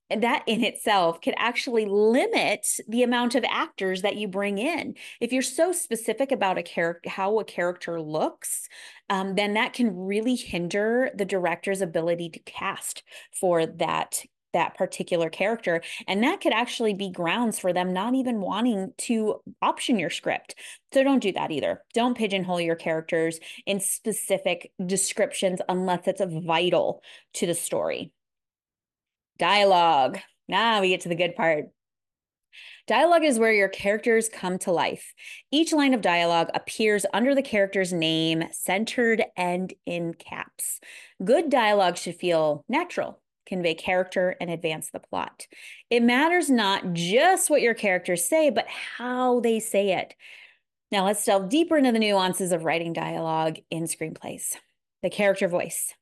that 0.09 0.43
in 0.47 0.63
itself 0.63 1.21
can 1.21 1.33
actually 1.37 1.85
limit 1.85 2.67
the 2.87 3.03
amount 3.03 3.35
of 3.35 3.43
actors 3.49 4.01
that 4.01 4.15
you 4.15 4.27
bring 4.27 4.57
in. 4.57 4.95
If 5.19 5.33
you're 5.33 5.41
so 5.41 5.71
specific 5.71 6.31
about 6.31 6.57
a 6.57 6.63
character, 6.63 7.09
how 7.09 7.39
a 7.39 7.43
character 7.43 8.01
looks, 8.01 8.67
um, 9.09 9.35
then 9.35 9.53
that 9.55 9.73
can 9.73 9.95
really 9.95 10.35
hinder 10.35 11.11
the 11.15 11.25
director's 11.25 11.81
ability 11.81 12.29
to 12.29 12.39
cast 12.39 13.03
for 13.31 13.65
that 13.65 14.23
that 14.53 14.75
particular 14.75 15.29
character. 15.29 15.83
And 16.07 16.23
that 16.23 16.41
could 16.41 16.53
actually 16.53 16.93
be 16.93 17.11
grounds 17.11 17.59
for 17.59 17.73
them 17.73 17.93
not 17.93 18.15
even 18.15 18.41
wanting 18.41 18.93
to 18.99 19.41
option 19.61 19.99
your 19.99 20.09
script. 20.09 20.55
So 20.93 21.03
don't 21.03 21.21
do 21.21 21.33
that 21.33 21.51
either. 21.51 21.83
Don't 21.93 22.17
pigeonhole 22.17 22.61
your 22.61 22.75
characters 22.75 23.39
in 23.65 23.79
specific 23.79 24.71
descriptions 24.83 25.59
unless 25.67 26.07
it's 26.07 26.21
vital 26.25 27.03
to 27.35 27.45
the 27.45 27.53
story. 27.53 28.11
Dialogue. 29.37 30.19
Now 30.47 30.81
we 30.81 30.89
get 30.89 31.01
to 31.01 31.09
the 31.09 31.15
good 31.15 31.35
part. 31.35 31.65
Dialogue 32.87 33.25
is 33.25 33.37
where 33.37 33.51
your 33.51 33.67
characters 33.67 34.29
come 34.29 34.57
to 34.59 34.71
life. 34.71 35.13
Each 35.51 35.73
line 35.73 35.93
of 35.93 36.01
dialogue 36.01 36.49
appears 36.53 37.05
under 37.13 37.35
the 37.35 37.41
character's 37.41 37.91
name, 37.91 38.43
centered 38.51 39.23
and 39.35 39.73
in 39.85 40.13
caps. 40.13 40.79
Good 41.23 41.49
dialogue 41.49 41.97
should 41.97 42.15
feel 42.15 42.63
natural, 42.69 43.19
convey 43.45 43.75
character, 43.75 44.37
and 44.39 44.49
advance 44.49 44.89
the 44.89 45.01
plot. 45.01 45.47
It 45.89 46.01
matters 46.01 46.49
not 46.49 46.93
just 46.93 47.49
what 47.49 47.61
your 47.61 47.73
characters 47.73 48.23
say, 48.23 48.49
but 48.49 48.67
how 48.69 49.41
they 49.41 49.59
say 49.59 49.91
it. 49.97 50.15
Now, 50.89 51.03
let's 51.03 51.25
delve 51.25 51.49
deeper 51.49 51.77
into 51.77 51.91
the 51.91 51.99
nuances 51.99 52.53
of 52.53 52.63
writing 52.63 52.93
dialogue 52.93 53.57
in 53.69 53.83
screenplays. 53.83 54.55
The 55.03 55.09
character 55.09 55.49
voice. 55.49 55.93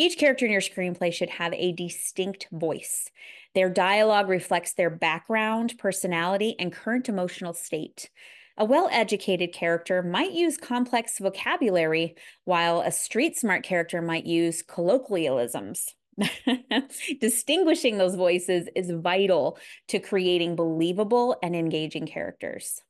Each 0.00 0.16
character 0.16 0.46
in 0.46 0.50
your 0.50 0.62
screenplay 0.62 1.12
should 1.12 1.28
have 1.28 1.52
a 1.52 1.72
distinct 1.72 2.48
voice. 2.50 3.10
Their 3.54 3.68
dialogue 3.68 4.30
reflects 4.30 4.72
their 4.72 4.88
background, 4.88 5.74
personality, 5.76 6.56
and 6.58 6.72
current 6.72 7.10
emotional 7.10 7.52
state. 7.52 8.08
A 8.56 8.64
well 8.64 8.88
educated 8.90 9.52
character 9.52 10.02
might 10.02 10.32
use 10.32 10.56
complex 10.56 11.18
vocabulary, 11.18 12.14
while 12.46 12.80
a 12.80 12.90
street 12.90 13.36
smart 13.36 13.62
character 13.62 14.00
might 14.00 14.24
use 14.24 14.62
colloquialisms. 14.62 15.94
Distinguishing 17.20 17.98
those 17.98 18.14
voices 18.14 18.70
is 18.74 18.90
vital 18.90 19.58
to 19.88 19.98
creating 19.98 20.56
believable 20.56 21.36
and 21.42 21.54
engaging 21.54 22.06
characters. 22.06 22.80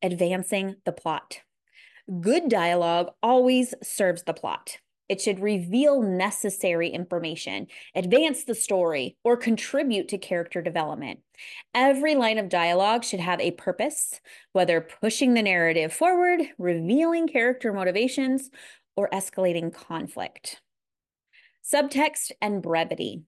Advancing 0.00 0.76
the 0.86 0.92
plot. 0.92 1.42
Good 2.22 2.48
dialogue 2.48 3.10
always 3.22 3.74
serves 3.82 4.22
the 4.22 4.32
plot. 4.32 4.78
It 5.08 5.20
should 5.20 5.40
reveal 5.40 6.02
necessary 6.02 6.88
information, 6.90 7.68
advance 7.94 8.44
the 8.44 8.54
story, 8.54 9.16
or 9.24 9.36
contribute 9.36 10.08
to 10.08 10.18
character 10.18 10.60
development. 10.60 11.20
Every 11.74 12.14
line 12.14 12.38
of 12.38 12.48
dialogue 12.50 13.04
should 13.04 13.20
have 13.20 13.40
a 13.40 13.52
purpose, 13.52 14.20
whether 14.52 14.80
pushing 14.80 15.34
the 15.34 15.42
narrative 15.42 15.92
forward, 15.92 16.42
revealing 16.58 17.26
character 17.26 17.72
motivations, 17.72 18.50
or 18.96 19.08
escalating 19.10 19.72
conflict. 19.72 20.60
Subtext 21.64 22.32
and 22.42 22.60
brevity. 22.60 23.22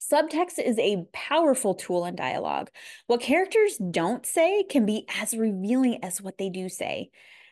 Subtext 0.00 0.58
is 0.58 0.78
a 0.78 1.06
powerful 1.12 1.74
tool 1.74 2.04
in 2.04 2.14
dialogue. 2.14 2.70
What 3.06 3.20
characters 3.20 3.78
don't 3.78 4.26
say 4.26 4.64
can 4.64 4.84
be 4.84 5.06
as 5.18 5.34
revealing 5.34 6.02
as 6.02 6.20
what 6.20 6.36
they 6.36 6.50
do 6.50 6.68
say. 6.68 7.10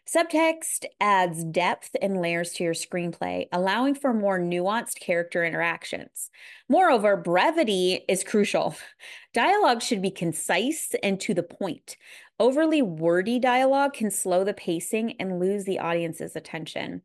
Subtext 0.09 0.85
adds 1.01 1.45
depth 1.45 1.95
and 2.03 2.21
layers 2.21 2.53
to 2.55 2.65
your 2.65 2.75
screenplay, 2.75 3.47
allowing 3.53 3.95
for 3.95 4.13
more 4.13 4.39
nuanced 4.39 4.99
character 4.99 5.45
interactions. 5.45 6.29
Moreover, 6.69 7.17
brevity 7.17 8.05
is 8.09 8.25
crucial. 8.25 8.75
Dialogue 9.33 9.81
should 9.81 10.03
be 10.03 10.11
concise 10.11 10.95
and 11.03 11.21
to 11.21 11.35
the 11.35 11.43
point. 11.43 11.97
Overly 12.41 12.83
wordy 12.83 13.39
dialogue 13.39 13.93
can 13.93 14.11
slow 14.11 14.43
the 14.43 14.53
pacing 14.53 15.15
and 15.21 15.39
lose 15.39 15.65
the 15.65 15.79
audience's 15.79 16.35
attention. 16.35 17.03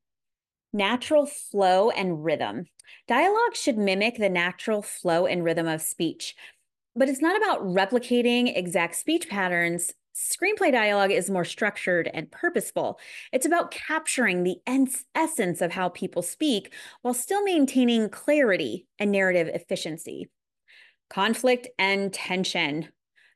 Natural 0.73 1.27
flow 1.27 1.91
and 1.91 2.25
rhythm. 2.25 2.65
Dialogue 3.07 3.55
should 3.55 3.77
mimic 3.77 4.17
the 4.17 4.29
natural 4.29 4.81
flow 4.81 5.27
and 5.27 5.43
rhythm 5.43 5.67
of 5.67 5.81
speech, 5.81 6.36
but 6.95 7.07
it's 7.07 7.21
not 7.21 7.38
about 7.38 7.62
replicating 7.62 8.57
exact 8.57 8.95
speech 8.95 9.29
patterns. 9.29 9.93
Screenplay 10.17 10.71
dialogue 10.71 11.12
is 11.12 11.30
more 11.30 11.45
structured 11.45 12.10
and 12.12 12.32
purposeful. 12.32 12.99
It's 13.32 13.45
about 13.45 13.69
capturing 13.69 14.43
the 14.43 14.58
essence 15.13 15.62
of 15.62 15.71
how 15.71 15.89
people 15.89 16.23
speak 16.23 16.73
while 17.03 17.13
still 17.13 17.43
maintaining 17.43 18.10
clarity 18.10 18.88
and 18.97 19.12
narrative 19.12 19.47
efficiency. 19.47 20.27
Conflict 21.08 21.67
and 21.77 22.12
tension. 22.12 22.89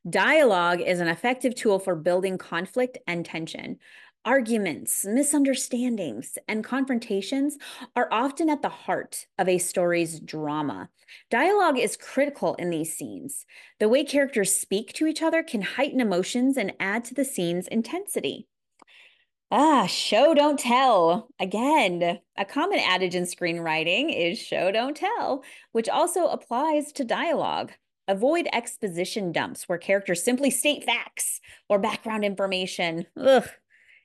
Dialogue 0.09 0.81
is 0.81 0.99
an 0.99 1.07
effective 1.07 1.53
tool 1.53 1.77
for 1.77 1.95
building 1.95 2.39
conflict 2.39 2.97
and 3.05 3.23
tension. 3.23 3.77
Arguments, 4.23 5.03
misunderstandings, 5.03 6.37
and 6.47 6.63
confrontations 6.63 7.57
are 7.95 8.07
often 8.11 8.51
at 8.51 8.61
the 8.61 8.69
heart 8.69 9.25
of 9.39 9.49
a 9.49 9.57
story's 9.57 10.19
drama. 10.19 10.89
Dialogue 11.31 11.79
is 11.79 11.97
critical 11.97 12.53
in 12.55 12.69
these 12.69 12.95
scenes. 12.95 13.47
The 13.79 13.89
way 13.89 14.03
characters 14.03 14.55
speak 14.55 14.93
to 14.93 15.07
each 15.07 15.23
other 15.23 15.41
can 15.41 15.63
heighten 15.63 15.99
emotions 15.99 16.55
and 16.55 16.73
add 16.79 17.03
to 17.05 17.15
the 17.15 17.25
scene's 17.25 17.67
intensity. 17.67 18.47
Ah, 19.49 19.87
show 19.87 20.35
don't 20.35 20.59
tell. 20.59 21.27
Again, 21.39 22.19
a 22.37 22.45
common 22.45 22.77
adage 22.77 23.15
in 23.15 23.23
screenwriting 23.23 24.15
is 24.15 24.37
show 24.37 24.71
don't 24.71 24.95
tell, 24.95 25.43
which 25.71 25.89
also 25.89 26.27
applies 26.27 26.91
to 26.93 27.03
dialogue. 27.03 27.71
Avoid 28.07 28.47
exposition 28.53 29.31
dumps 29.31 29.67
where 29.67 29.79
characters 29.79 30.23
simply 30.23 30.51
state 30.51 30.83
facts 30.83 31.41
or 31.67 31.79
background 31.79 32.23
information. 32.23 33.07
Ugh, 33.17 33.49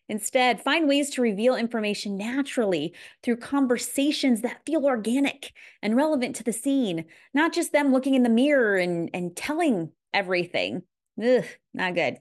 Instead, 0.09 0.63
find 0.63 0.89
ways 0.89 1.11
to 1.11 1.23
reveal 1.23 1.57
information 1.57 2.17
naturally 2.17 2.95
through 3.23 3.37
conversations 3.37 4.41
that 4.43 4.65
feel 4.65 4.87
organic 4.87 5.53
and 5.83 5.97
relevant 5.97 6.37
to 6.37 6.45
the 6.45 6.53
scene, 6.53 7.05
not 7.35 7.53
just 7.53 7.73
them 7.73 7.93
looking 7.93 8.15
in 8.15 8.23
the 8.23 8.29
mirror 8.29 8.77
and, 8.77 9.11
and 9.13 9.37
telling 9.37 9.91
everything. 10.15 10.83
Ugh, 11.23 11.45
not 11.75 11.95
good. 11.95 12.19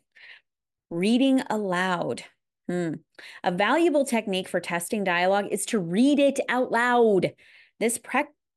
Reading 0.89 1.41
aloud. 1.49 2.23
Hmm. 2.67 2.93
A 3.43 3.51
valuable 3.51 4.05
technique 4.05 4.47
for 4.47 4.59
testing 4.59 5.03
dialogue 5.03 5.47
is 5.51 5.65
to 5.67 5.79
read 5.79 6.17
it 6.17 6.39
out 6.49 6.71
loud. 6.71 7.33
This 7.79 7.99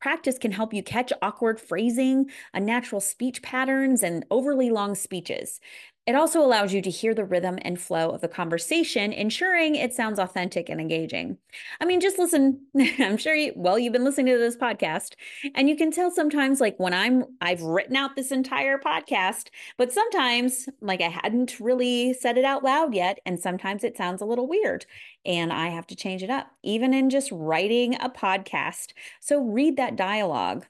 practice 0.00 0.38
can 0.38 0.52
help 0.52 0.72
you 0.72 0.82
catch 0.82 1.12
awkward 1.20 1.60
phrasing, 1.60 2.30
unnatural 2.54 3.00
speech 3.00 3.42
patterns, 3.42 4.02
and 4.02 4.24
overly 4.30 4.70
long 4.70 4.94
speeches. 4.94 5.60
It 6.08 6.14
also 6.14 6.42
allows 6.42 6.72
you 6.72 6.80
to 6.80 6.88
hear 6.88 7.12
the 7.12 7.26
rhythm 7.26 7.58
and 7.60 7.78
flow 7.78 8.08
of 8.08 8.22
the 8.22 8.28
conversation, 8.28 9.12
ensuring 9.12 9.74
it 9.74 9.92
sounds 9.92 10.18
authentic 10.18 10.70
and 10.70 10.80
engaging. 10.80 11.36
I 11.82 11.84
mean, 11.84 12.00
just 12.00 12.18
listen. 12.18 12.62
I'm 12.98 13.18
sure 13.18 13.34
you, 13.34 13.52
well, 13.54 13.78
you've 13.78 13.92
been 13.92 14.04
listening 14.04 14.32
to 14.32 14.38
this 14.38 14.56
podcast, 14.56 15.16
and 15.54 15.68
you 15.68 15.76
can 15.76 15.90
tell 15.90 16.10
sometimes, 16.10 16.62
like 16.62 16.80
when 16.80 16.94
I'm, 16.94 17.26
I've 17.42 17.60
written 17.60 17.94
out 17.94 18.16
this 18.16 18.32
entire 18.32 18.78
podcast, 18.78 19.48
but 19.76 19.92
sometimes, 19.92 20.66
like 20.80 21.02
I 21.02 21.10
hadn't 21.10 21.60
really 21.60 22.14
said 22.14 22.38
it 22.38 22.44
out 22.46 22.64
loud 22.64 22.94
yet, 22.94 23.18
and 23.26 23.38
sometimes 23.38 23.84
it 23.84 23.98
sounds 23.98 24.22
a 24.22 24.24
little 24.26 24.48
weird, 24.48 24.86
and 25.26 25.52
I 25.52 25.68
have 25.68 25.86
to 25.88 25.94
change 25.94 26.22
it 26.22 26.30
up, 26.30 26.46
even 26.62 26.94
in 26.94 27.10
just 27.10 27.30
writing 27.30 27.96
a 27.96 28.08
podcast. 28.08 28.94
So 29.20 29.42
read 29.42 29.76
that 29.76 29.96
dialogue 29.96 30.64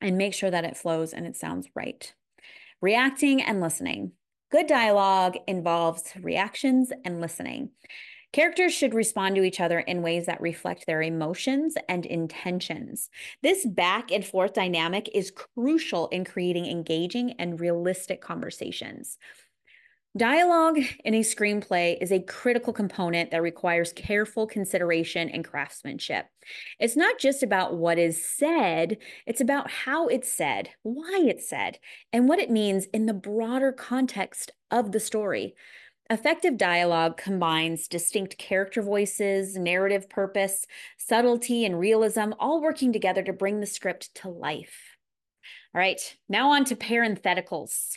and 0.00 0.16
make 0.16 0.32
sure 0.32 0.50
that 0.50 0.64
it 0.64 0.78
flows 0.78 1.12
and 1.12 1.26
it 1.26 1.36
sounds 1.36 1.68
right. 1.74 2.14
Reacting 2.80 3.42
and 3.42 3.60
listening. 3.60 4.12
Good 4.54 4.68
dialogue 4.68 5.36
involves 5.48 6.12
reactions 6.20 6.92
and 7.04 7.20
listening. 7.20 7.70
Characters 8.32 8.72
should 8.72 8.94
respond 8.94 9.34
to 9.34 9.42
each 9.42 9.58
other 9.58 9.80
in 9.80 10.00
ways 10.00 10.26
that 10.26 10.40
reflect 10.40 10.86
their 10.86 11.02
emotions 11.02 11.74
and 11.88 12.06
intentions. 12.06 13.10
This 13.42 13.66
back 13.66 14.12
and 14.12 14.24
forth 14.24 14.52
dynamic 14.52 15.10
is 15.12 15.32
crucial 15.32 16.06
in 16.10 16.24
creating 16.24 16.66
engaging 16.66 17.32
and 17.32 17.58
realistic 17.58 18.20
conversations. 18.20 19.18
Dialogue 20.16 20.78
in 21.04 21.12
a 21.14 21.22
screenplay 21.22 22.00
is 22.00 22.12
a 22.12 22.22
critical 22.22 22.72
component 22.72 23.32
that 23.32 23.42
requires 23.42 23.92
careful 23.92 24.46
consideration 24.46 25.28
and 25.28 25.44
craftsmanship. 25.44 26.26
It's 26.78 26.96
not 26.96 27.18
just 27.18 27.42
about 27.42 27.74
what 27.74 27.98
is 27.98 28.24
said, 28.24 28.98
it's 29.26 29.40
about 29.40 29.68
how 29.68 30.06
it's 30.06 30.32
said, 30.32 30.70
why 30.84 31.24
it's 31.26 31.48
said, 31.48 31.80
and 32.12 32.28
what 32.28 32.38
it 32.38 32.48
means 32.48 32.86
in 32.86 33.06
the 33.06 33.12
broader 33.12 33.72
context 33.72 34.52
of 34.70 34.92
the 34.92 35.00
story. 35.00 35.56
Effective 36.08 36.56
dialogue 36.56 37.16
combines 37.16 37.88
distinct 37.88 38.38
character 38.38 38.82
voices, 38.82 39.56
narrative 39.56 40.08
purpose, 40.08 40.64
subtlety, 40.96 41.64
and 41.64 41.80
realism, 41.80 42.34
all 42.38 42.62
working 42.62 42.92
together 42.92 43.24
to 43.24 43.32
bring 43.32 43.58
the 43.58 43.66
script 43.66 44.14
to 44.14 44.28
life. 44.28 44.96
All 45.74 45.80
right, 45.80 46.14
now 46.28 46.50
on 46.50 46.64
to 46.66 46.76
parentheticals. 46.76 47.96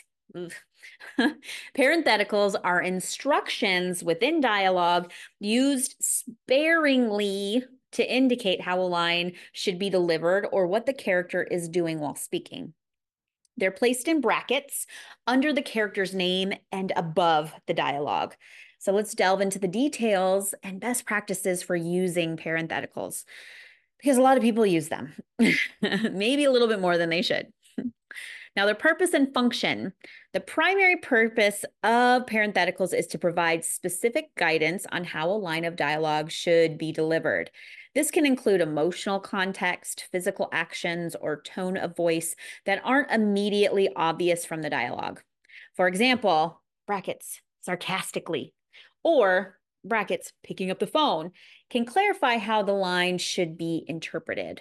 Parentheticals 1.76 2.54
are 2.62 2.80
instructions 2.80 4.02
within 4.02 4.40
dialogue 4.40 5.10
used 5.40 5.96
sparingly 6.00 7.64
to 7.92 8.12
indicate 8.12 8.60
how 8.60 8.80
a 8.80 8.82
line 8.82 9.32
should 9.52 9.78
be 9.78 9.90
delivered 9.90 10.46
or 10.52 10.66
what 10.66 10.86
the 10.86 10.92
character 10.92 11.42
is 11.42 11.68
doing 11.68 12.00
while 12.00 12.14
speaking. 12.14 12.74
They're 13.56 13.70
placed 13.70 14.06
in 14.08 14.20
brackets 14.20 14.86
under 15.26 15.52
the 15.52 15.62
character's 15.62 16.14
name 16.14 16.52
and 16.70 16.92
above 16.94 17.52
the 17.66 17.74
dialogue. 17.74 18.36
So 18.78 18.92
let's 18.92 19.14
delve 19.14 19.40
into 19.40 19.58
the 19.58 19.66
details 19.66 20.54
and 20.62 20.80
best 20.80 21.04
practices 21.04 21.62
for 21.62 21.74
using 21.74 22.36
parentheticals 22.36 23.24
because 23.98 24.16
a 24.16 24.22
lot 24.22 24.36
of 24.36 24.42
people 24.42 24.64
use 24.64 24.88
them, 24.88 25.14
maybe 25.82 26.44
a 26.44 26.52
little 26.52 26.68
bit 26.68 26.80
more 26.80 26.96
than 26.96 27.10
they 27.10 27.22
should. 27.22 27.52
Now, 28.56 28.66
their 28.66 28.74
purpose 28.74 29.14
and 29.14 29.32
function. 29.32 29.92
The 30.32 30.40
primary 30.40 30.96
purpose 30.96 31.64
of 31.82 32.26
parentheticals 32.26 32.94
is 32.94 33.06
to 33.08 33.18
provide 33.18 33.64
specific 33.64 34.34
guidance 34.36 34.86
on 34.90 35.04
how 35.04 35.30
a 35.30 35.32
line 35.32 35.64
of 35.64 35.76
dialogue 35.76 36.30
should 36.30 36.78
be 36.78 36.92
delivered. 36.92 37.50
This 37.94 38.10
can 38.10 38.26
include 38.26 38.60
emotional 38.60 39.18
context, 39.18 40.06
physical 40.12 40.48
actions, 40.52 41.16
or 41.20 41.40
tone 41.40 41.76
of 41.76 41.96
voice 41.96 42.34
that 42.66 42.80
aren't 42.84 43.10
immediately 43.10 43.88
obvious 43.96 44.44
from 44.44 44.62
the 44.62 44.70
dialogue. 44.70 45.22
For 45.74 45.88
example, 45.88 46.62
brackets, 46.86 47.40
sarcastically, 47.60 48.54
or 49.02 49.58
brackets, 49.84 50.32
picking 50.42 50.70
up 50.70 50.78
the 50.78 50.86
phone, 50.86 51.32
can 51.70 51.84
clarify 51.84 52.38
how 52.38 52.62
the 52.62 52.72
line 52.72 53.18
should 53.18 53.56
be 53.56 53.84
interpreted. 53.88 54.60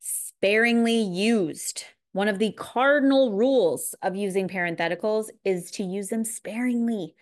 Sparingly 0.00 1.00
used. 1.00 1.84
One 2.12 2.28
of 2.28 2.38
the 2.38 2.52
cardinal 2.52 3.32
rules 3.32 3.94
of 4.02 4.16
using 4.16 4.48
parentheticals 4.48 5.28
is 5.44 5.70
to 5.72 5.82
use 5.82 6.08
them 6.08 6.24
sparingly. 6.24 7.14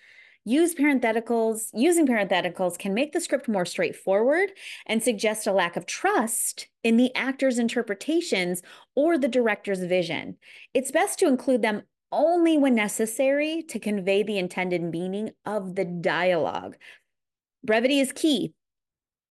Use 0.45 0.77
parentheticals, 0.77 1.71
using 1.75 2.07
parentheticals 2.07 2.79
can 2.79 2.95
make 2.95 3.13
the 3.13 3.21
script 3.21 3.49
more 3.49 3.65
straightforward 3.65 4.53
and 4.87 5.03
suggest 5.03 5.49
a 5.49 5.53
lack 5.53 5.77
of 5.77 5.87
trust 5.87 6.69
in 6.85 6.97
the 6.97 7.13
actor's 7.17 7.59
interpretations 7.59 8.63
or 8.95 9.19
the 9.19 9.27
director's 9.27 9.81
vision. 9.81 10.37
It's 10.73 10.93
best 10.93 11.19
to 11.19 11.27
include 11.27 11.63
them 11.63 11.83
only 12.13 12.57
when 12.57 12.77
necessary 12.77 13.65
to 13.65 13.81
convey 13.81 14.23
the 14.23 14.39
intended 14.39 14.83
meaning 14.83 15.33
of 15.45 15.75
the 15.75 15.85
dialogue. 15.85 16.77
Brevity 17.65 17.99
is 17.99 18.13
key. 18.13 18.55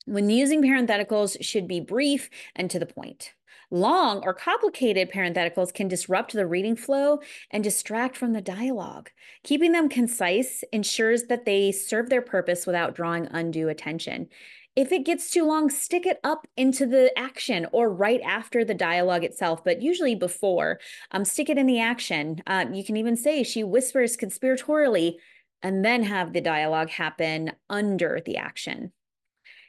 When 0.06 0.30
using 0.30 0.62
parentheticals 0.62 1.38
should 1.40 1.66
be 1.66 1.80
brief 1.80 2.30
and 2.56 2.70
to 2.70 2.78
the 2.78 2.86
point. 2.86 3.34
Long 3.72 4.24
or 4.24 4.34
complicated 4.34 5.12
parentheticals 5.12 5.74
can 5.74 5.88
disrupt 5.88 6.34
the 6.34 6.48
reading 6.48 6.76
flow 6.76 7.20
and 7.52 7.64
distract 7.64 8.16
from 8.16 8.34
the 8.34 8.42
dialogue. 8.42 9.10
Keeping 9.44 9.72
them 9.72 9.90
concise 9.90 10.64
ensures 10.72 11.24
that 11.24 11.46
they 11.46 11.72
serve 11.72 12.10
their 12.10 12.22
purpose 12.22 12.66
without 12.66 12.96
drawing 12.96 13.28
undue 13.32 13.70
attention. 13.70 14.30
If 14.76 14.92
it 14.92 15.06
gets 15.06 15.30
too 15.30 15.46
long, 15.46 15.70
stick 15.70 16.06
it 16.06 16.20
up 16.24 16.48
into 16.58 16.86
the 16.86 17.18
action 17.18 17.66
or 17.72 17.90
right 17.90 18.20
after 18.22 18.66
the 18.66 18.74
dialogue 18.74 19.24
itself, 19.24 19.64
but 19.64 19.82
usually 19.82 20.16
before. 20.16 20.80
Um, 21.12 21.24
stick 21.24 21.50
it 21.50 21.58
in 21.58 21.66
the 21.66 21.80
action. 21.80 22.42
Um, 22.46 22.74
you 22.74 22.84
can 22.84 22.98
even 22.98 23.16
say 23.16 23.44
she 23.44 23.64
whispers 23.64 24.18
conspiratorially 24.18 25.16
and 25.64 25.84
then 25.84 26.04
have 26.04 26.34
the 26.34 26.42
dialogue 26.42 26.90
happen 26.90 27.54
under 27.70 28.22
the 28.26 28.36
action. 28.36 28.92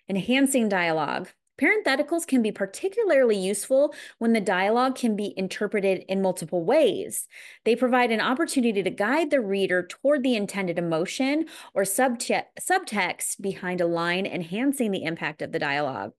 Enhancing 0.09 0.68
dialogue. 0.68 1.28
Parentheticals 1.61 2.27
can 2.27 2.42
be 2.42 2.53
particularly 2.53 3.38
useful 3.38 3.95
when 4.19 4.35
the 4.35 4.40
dialogue 4.40 4.95
can 4.95 5.16
be 5.16 5.33
interpreted 5.38 6.05
in 6.07 6.21
multiple 6.21 6.64
ways. 6.64 7.27
They 7.64 7.75
provide 7.75 8.11
an 8.11 8.21
opportunity 8.21 8.83
to 8.83 8.90
guide 8.90 9.31
the 9.31 9.40
reader 9.40 9.83
toward 9.83 10.23
the 10.23 10.37
intended 10.37 10.79
emotion 10.79 11.47
or 11.73 11.85
subtext 11.85 13.40
behind 13.40 13.81
a 13.81 13.87
line, 13.87 14.27
enhancing 14.27 14.90
the 14.90 15.05
impact 15.05 15.40
of 15.40 15.53
the 15.53 15.59
dialogue. 15.59 16.12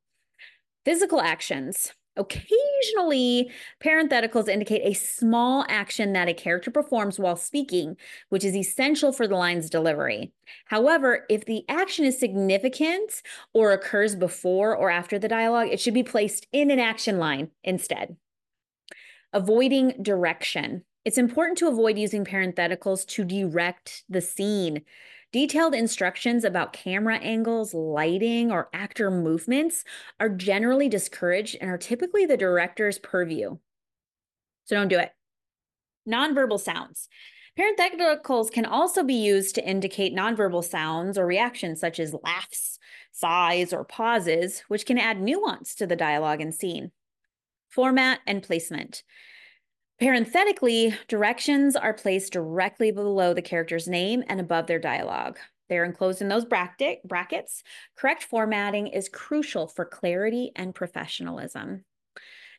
Physical 0.85 1.21
actions. 1.21 1.91
Occasionally, 2.17 3.51
parentheticals 3.83 4.47
indicate 4.47 4.81
a 4.83 4.93
small 4.93 5.65
action 5.69 6.13
that 6.13 6.27
a 6.27 6.33
character 6.33 6.71
performs 6.71 7.19
while 7.19 7.35
speaking, 7.35 7.95
which 8.29 8.43
is 8.43 8.55
essential 8.55 9.11
for 9.11 9.27
the 9.27 9.35
line's 9.35 9.69
delivery. 9.69 10.33
However, 10.65 11.25
if 11.29 11.45
the 11.45 11.63
action 11.69 12.05
is 12.05 12.19
significant 12.19 13.21
or 13.53 13.71
occurs 13.71 14.15
before 14.15 14.75
or 14.75 14.89
after 14.89 15.19
the 15.19 15.27
dialogue, 15.27 15.69
it 15.71 15.79
should 15.79 15.93
be 15.93 16.03
placed 16.03 16.47
in 16.51 16.71
an 16.71 16.79
action 16.79 17.19
line 17.19 17.51
instead. 17.63 18.17
Avoiding 19.33 20.01
direction. 20.01 20.83
It's 21.05 21.17
important 21.17 21.57
to 21.59 21.67
avoid 21.67 21.97
using 21.97 22.25
parentheticals 22.25 23.05
to 23.07 23.23
direct 23.23 24.03
the 24.09 24.21
scene. 24.21 24.81
Detailed 25.37 25.75
instructions 25.75 26.43
about 26.43 26.73
camera 26.73 27.17
angles, 27.17 27.71
lighting, 27.71 28.51
or 28.51 28.69
actor 28.73 29.11
movements 29.11 29.83
are 30.19 30.29
generally 30.29 30.89
discouraged 30.89 31.57
and 31.61 31.69
are 31.69 31.77
typically 31.77 32.25
the 32.25 32.37
director's 32.37 32.97
purview. 32.97 33.59
So 34.63 34.75
don't 34.75 34.87
do 34.87 34.97
it. 34.97 35.11
Nonverbal 36.09 36.59
sounds. 36.59 37.07
Parentheticals 37.55 38.51
can 38.51 38.65
also 38.65 39.03
be 39.03 39.13
used 39.13 39.53
to 39.53 39.63
indicate 39.63 40.11
nonverbal 40.11 40.63
sounds 40.63 41.19
or 41.19 41.27
reactions 41.27 41.79
such 41.79 41.99
as 41.99 42.15
laughs, 42.23 42.79
sighs, 43.11 43.71
or 43.71 43.85
pauses, 43.85 44.63
which 44.69 44.87
can 44.87 44.97
add 44.97 45.21
nuance 45.21 45.75
to 45.75 45.85
the 45.85 45.95
dialogue 45.95 46.41
and 46.41 46.55
scene. 46.55 46.89
Format 47.69 48.21
and 48.25 48.41
placement. 48.41 49.03
Parenthetically, 49.99 50.93
directions 51.07 51.75
are 51.75 51.93
placed 51.93 52.31
directly 52.31 52.91
below 52.91 53.33
the 53.33 53.41
character's 53.41 53.87
name 53.87 54.23
and 54.27 54.39
above 54.39 54.67
their 54.67 54.77
dialogue. 54.77 55.39
They're 55.69 55.85
enclosed 55.85 56.21
in 56.21 56.27
those 56.27 56.45
bracket, 56.45 57.01
brackets. 57.07 57.63
Correct 57.95 58.21
formatting 58.21 58.87
is 58.87 59.09
crucial 59.09 59.67
for 59.67 59.85
clarity 59.85 60.51
and 60.55 60.75
professionalism. 60.75 61.83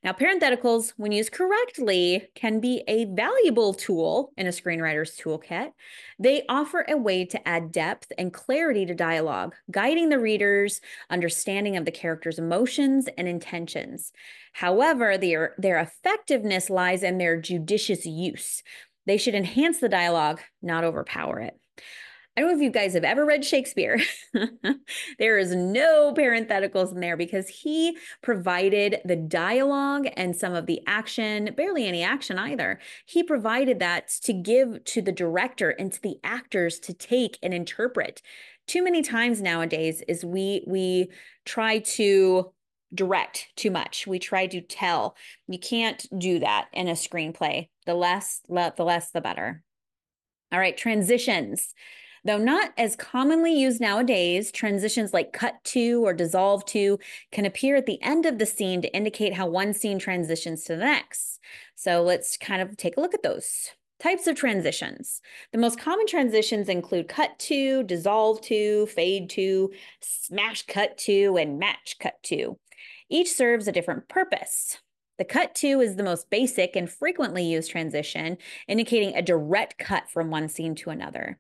Now, 0.05 0.13
parentheticals, 0.13 0.93
when 0.97 1.11
used 1.11 1.33
correctly, 1.33 2.29
can 2.35 2.61
be 2.61 2.85
a 2.87 3.07
valuable 3.07 3.75
tool 3.75 4.33
in 4.37 4.47
a 4.47 4.51
screenwriter's 4.51 5.17
toolkit. 5.17 5.73
They 6.19 6.45
offer 6.49 6.85
a 6.89 6.97
way 6.97 7.25
to 7.27 7.49
add 7.49 7.73
depth 7.73 8.13
and 8.17 8.33
clarity 8.33 8.87
to 8.87 8.95
dialogue, 8.95 9.55
guiding 9.71 10.09
the 10.09 10.21
reader's 10.21 10.81
understanding 11.11 11.77
of 11.77 11.85
the 11.85 11.91
character's 11.91 12.39
emotions 12.39 13.09
and 13.19 13.27
intentions. 13.27 14.13
However, 14.53 15.19
their, 15.19 15.55
their 15.59 15.79
effectiveness 15.79 16.71
lies 16.71 17.03
in 17.03 17.19
their 17.19 17.41
judicious 17.41 18.07
use. 18.07 18.63
They 19.07 19.17
should 19.17 19.35
enhance 19.35 19.79
the 19.79 19.89
dialogue, 19.89 20.41
not 20.63 20.85
overpower 20.85 21.41
it. 21.41 21.59
I 22.39 22.41
don't 22.41 22.51
know 22.51 22.57
if 22.57 22.63
you 22.63 22.71
guys 22.71 22.95
have 22.95 23.03
ever 23.03 23.27
read 23.27 23.45
Shakespeare. 23.45 24.01
there 25.19 25.39
is 25.39 25.53
no 25.57 26.15
parentheticals 26.17 26.93
in 26.93 27.01
there 27.01 27.17
because 27.17 27.49
he 27.49 27.99
provided 28.23 29.01
the 29.05 29.17
dialogue 29.17 30.07
and 30.17 30.37
some 30.37 30.55
of 30.55 30.67
the 30.67 30.81
action, 30.87 31.53
barely 31.57 31.89
any 31.89 32.05
action 32.05 32.39
either. 32.39 32.79
He 33.07 33.25
provided 33.25 33.81
that 33.81 34.11
to 34.23 34.33
give 34.33 34.85
to 34.85 35.03
the 35.03 35.11
director 35.11 35.71
and 35.71 35.93
to 35.93 36.01
the 36.01 36.21
actors 36.23 36.79
to 36.79 36.95
take 36.95 37.41
and 37.43 37.53
interpret. 37.53 38.23
Too 38.69 38.85
many 38.85 39.03
times 39.03 39.43
nowadays 39.43 40.05
is 40.07 40.25
we 40.25 40.63
we 40.65 41.11
try 41.45 41.81
to 41.81 42.53
direct 42.95 43.49
too 43.57 43.73
much. 43.73 44.07
We 44.07 44.21
try 44.21 44.47
to 44.47 44.61
tell. 44.61 45.17
You 45.49 45.59
can't 45.59 46.07
do 46.17 46.39
that 46.39 46.69
in 46.73 46.87
a 46.87 46.93
screenplay. 46.93 47.71
The 47.85 47.95
less 47.95 48.43
the 48.49 48.85
less 48.85 49.11
the 49.11 49.21
better. 49.21 49.65
All 50.53 50.61
right, 50.61 50.77
transitions. 50.77 51.75
Though 52.29 52.37
not 52.37 52.75
as 52.77 52.95
commonly 52.95 53.59
used 53.59 53.81
nowadays, 53.81 54.53
transitions 54.53 55.15
like 55.15 55.33
cut 55.33 55.65
to 55.65 56.05
or 56.05 56.13
dissolve 56.13 56.63
to 56.67 56.99
can 57.33 57.47
appear 57.47 57.75
at 57.75 57.87
the 57.87 58.03
end 58.03 58.27
of 58.27 58.37
the 58.37 58.45
scene 58.45 58.83
to 58.83 58.95
indicate 58.95 59.33
how 59.33 59.47
one 59.47 59.73
scene 59.73 59.99
transitions 59.99 60.65
to 60.65 60.77
the 60.77 60.85
next. 60.85 61.41
So 61.75 62.03
let's 62.03 62.37
kind 62.37 62.61
of 62.61 62.77
take 62.77 62.99
a 62.99 63.01
look 63.01 63.15
at 63.15 63.23
those. 63.23 63.71
Types 63.99 64.27
of 64.27 64.37
transitions. 64.37 65.23
The 65.53 65.59
most 65.59 65.81
common 65.81 66.07
transitions 66.07 66.69
include 66.69 67.09
cut 67.09 67.39
to, 67.39 67.83
dissolve 67.85 68.43
to, 68.43 68.85
fade 68.89 69.31
to, 69.31 69.73
smash 70.03 70.67
cut 70.67 70.99
to, 70.99 71.39
and 71.39 71.59
match 71.59 71.97
cut 71.99 72.23
to. 72.25 72.59
Each 73.09 73.33
serves 73.33 73.67
a 73.67 73.73
different 73.73 74.07
purpose. 74.07 74.77
The 75.17 75.25
cut 75.25 75.55
to 75.57 75.81
is 75.81 75.97
the 75.97 76.03
most 76.03 76.29
basic 76.29 76.77
and 76.77 76.91
frequently 76.91 77.45
used 77.45 77.71
transition, 77.71 78.37
indicating 78.69 79.17
a 79.17 79.23
direct 79.23 79.79
cut 79.79 80.11
from 80.11 80.31
one 80.31 80.51
scene 80.51 80.75
to 80.77 80.91
another. 80.91 81.39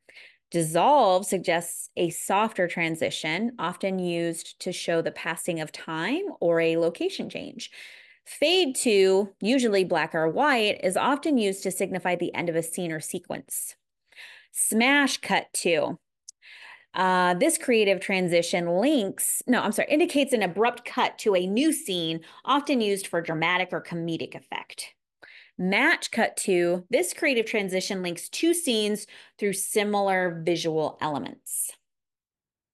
Dissolve 0.50 1.26
suggests 1.26 1.90
a 1.96 2.10
softer 2.10 2.66
transition, 2.68 3.52
often 3.58 3.98
used 3.98 4.58
to 4.60 4.72
show 4.72 5.02
the 5.02 5.10
passing 5.10 5.60
of 5.60 5.72
time 5.72 6.22
or 6.40 6.60
a 6.60 6.78
location 6.78 7.28
change. 7.28 7.70
Fade 8.24 8.74
to, 8.76 9.34
usually 9.40 9.84
black 9.84 10.14
or 10.14 10.28
white, 10.28 10.80
is 10.82 10.96
often 10.96 11.38
used 11.38 11.62
to 11.62 11.70
signify 11.70 12.14
the 12.14 12.34
end 12.34 12.48
of 12.48 12.56
a 12.56 12.62
scene 12.62 12.92
or 12.92 13.00
sequence. 13.00 13.76
Smash 14.52 15.18
cut 15.18 15.52
to. 15.54 15.98
Uh, 16.94 17.34
this 17.34 17.58
creative 17.58 18.00
transition 18.00 18.66
links, 18.80 19.42
no, 19.46 19.60
I'm 19.60 19.72
sorry, 19.72 19.88
indicates 19.90 20.32
an 20.32 20.42
abrupt 20.42 20.84
cut 20.84 21.18
to 21.18 21.36
a 21.36 21.46
new 21.46 21.72
scene, 21.72 22.20
often 22.44 22.80
used 22.80 23.06
for 23.06 23.20
dramatic 23.20 23.68
or 23.72 23.82
comedic 23.82 24.34
effect. 24.34 24.94
Match 25.60 26.12
cut 26.12 26.36
to 26.38 26.84
this 26.88 27.12
creative 27.12 27.44
transition 27.44 28.00
links 28.00 28.28
two 28.28 28.54
scenes 28.54 29.08
through 29.38 29.54
similar 29.54 30.40
visual 30.44 30.96
elements. 31.00 31.72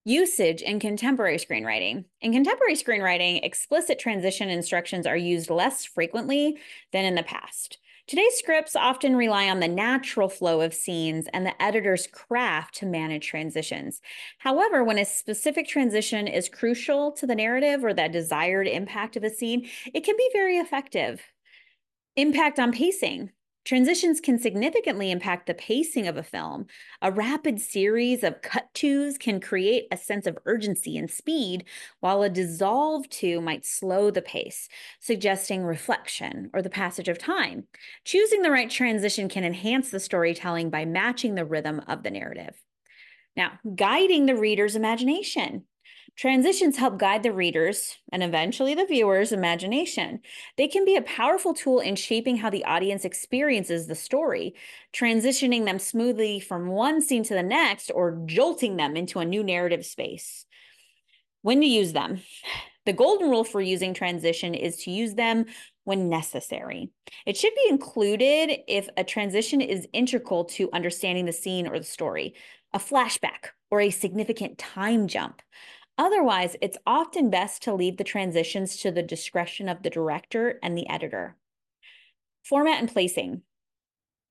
Usage 0.05 0.61
in 0.61 0.81
contemporary 0.81 1.39
screenwriting. 1.39 2.05
In 2.21 2.33
contemporary 2.35 2.75
screenwriting, 2.75 3.43
explicit 3.43 3.99
transition 3.99 4.51
instructions 4.51 5.07
are 5.07 5.17
used 5.17 5.49
less 5.49 5.87
frequently 5.87 6.59
than 6.93 7.07
in 7.07 7.15
the 7.15 7.23
past. 7.23 7.79
Today's 8.07 8.35
scripts 8.35 8.77
often 8.77 9.17
rely 9.17 9.49
on 9.49 9.61
the 9.61 9.69
natural 9.69 10.29
flow 10.29 10.61
of 10.61 10.75
scenes 10.75 11.27
and 11.33 11.47
the 11.47 11.63
editor's 11.63 12.07
craft 12.07 12.75
to 12.75 12.87
manage 12.87 13.27
transitions. 13.27 14.03
However, 14.37 14.85
when 14.85 14.99
a 14.99 15.07
specific 15.07 15.67
transition 15.67 16.29
is 16.29 16.51
crucial 16.51 17.13
to 17.13 17.27
the 17.27 17.35
narrative 17.35 17.83
or 17.83 17.95
that 17.95 18.13
desired 18.13 18.69
impact 18.69 19.17
of 19.17 19.25
a 19.25 19.31
scene, 19.31 19.71
it 19.95 20.05
can 20.05 20.19
be 20.19 20.29
very 20.35 20.59
effective. 20.59 21.23
Impact 22.17 22.61
on 22.61 22.71
pacing. 22.71 23.33
Transitions 23.65 24.21
can 24.21 24.39
significantly 24.39 25.11
impact 25.11 25.47
the 25.47 25.55
pacing 25.55 26.07
of 26.07 26.17
a 26.17 26.23
film. 26.23 26.67
A 27.03 27.11
rapid 27.11 27.61
series 27.61 28.23
of 28.23 28.41
cut 28.41 28.73
tos 28.73 29.19
can 29.19 29.41
create 29.41 29.89
a 29.91 29.97
sense 29.97 30.29
of 30.29 30.39
urgency 30.47 30.97
and 30.97 31.11
speed, 31.11 31.65
while 31.99 32.23
a 32.23 32.29
dissolve 32.29 33.09
to 33.09 33.41
might 33.41 33.67
slow 33.67 34.13
the 34.13 34.23
pace, 34.23 34.69
suggesting 35.01 35.65
reflection 35.65 36.51
or 36.55 36.63
the 36.63 36.71
passage 36.71 37.09
of 37.09 37.19
time. 37.19 37.67
Choosing 38.05 38.43
the 38.43 38.51
right 38.51 38.71
transition 38.71 39.29
can 39.29 39.43
enhance 39.43 39.91
the 39.91 39.99
storytelling 39.99 40.71
by 40.71 40.85
matching 40.85 41.35
the 41.35 41.45
rhythm 41.45 41.81
of 41.89 42.05
the 42.05 42.13
narrative. 42.13 42.63
Now, 43.37 43.59
guiding 43.75 44.27
the 44.27 44.37
reader's 44.37 44.77
imagination. 44.77 45.65
Transitions 46.17 46.77
help 46.77 46.97
guide 46.97 47.25
the 47.25 47.33
readers 47.33 47.97
and 48.13 48.23
eventually 48.23 48.75
the 48.75 48.87
viewer's 48.87 49.33
imagination. 49.33 50.21
They 50.57 50.69
can 50.69 50.85
be 50.85 50.95
a 50.95 51.03
powerful 51.03 51.55
tool 51.55 51.81
in 51.81 51.97
shaping 51.97 52.37
how 52.37 52.51
the 52.51 52.65
audience 52.65 53.05
experiences 53.05 53.89
the 53.89 53.97
story, 53.97 54.55
transitioning 54.93 55.65
them 55.65 55.81
smoothly 55.81 56.39
from 56.39 56.69
one 56.69 57.03
scene 57.03 57.25
to 57.25 57.35
the 57.35 57.43
next 57.43 57.91
or 57.93 58.23
jolting 58.27 58.77
them 58.77 58.97
into 58.97 59.19
a 59.19 59.25
new 59.25 59.43
narrative 59.43 59.85
space. 59.85 60.47
When 61.43 61.61
to 61.61 61.67
use 61.67 61.93
them? 61.93 62.23
The 62.87 62.93
golden 62.93 63.29
rule 63.31 63.45
for 63.45 63.61
using 63.61 63.93
transition 63.93 64.55
is 64.55 64.77
to 64.85 64.91
use 64.91 65.15
them 65.15 65.47
when 65.83 66.09
necessary. 66.09 66.91
It 67.27 67.37
should 67.37 67.55
be 67.55 67.69
included 67.69 68.61
if 68.69 68.89
a 68.97 69.05
transition 69.05 69.61
is 69.61 69.89
integral 69.93 70.45
to 70.45 70.71
understanding 70.73 71.25
the 71.25 71.33
scene 71.33 71.67
or 71.67 71.79
the 71.79 71.85
story, 71.85 72.35
a 72.73 72.79
flashback, 72.79 73.51
or 73.71 73.81
a 73.81 73.91
significant 73.91 74.59
time 74.59 75.09
jump. 75.09 75.43
Otherwise, 75.97 76.57
it's 76.61 76.79
often 76.87 77.31
best 77.31 77.63
to 77.63 77.75
leave 77.75 77.97
the 77.97 78.05
transitions 78.05 78.77
to 78.79 78.91
the 78.91 79.03
discretion 79.03 79.69
of 79.69 79.83
the 79.83 79.91
director 79.91 80.59
and 80.63 80.77
the 80.77 80.89
editor. 80.89 81.37
Format 82.43 82.81
and 82.81 82.93
placing 82.93 83.43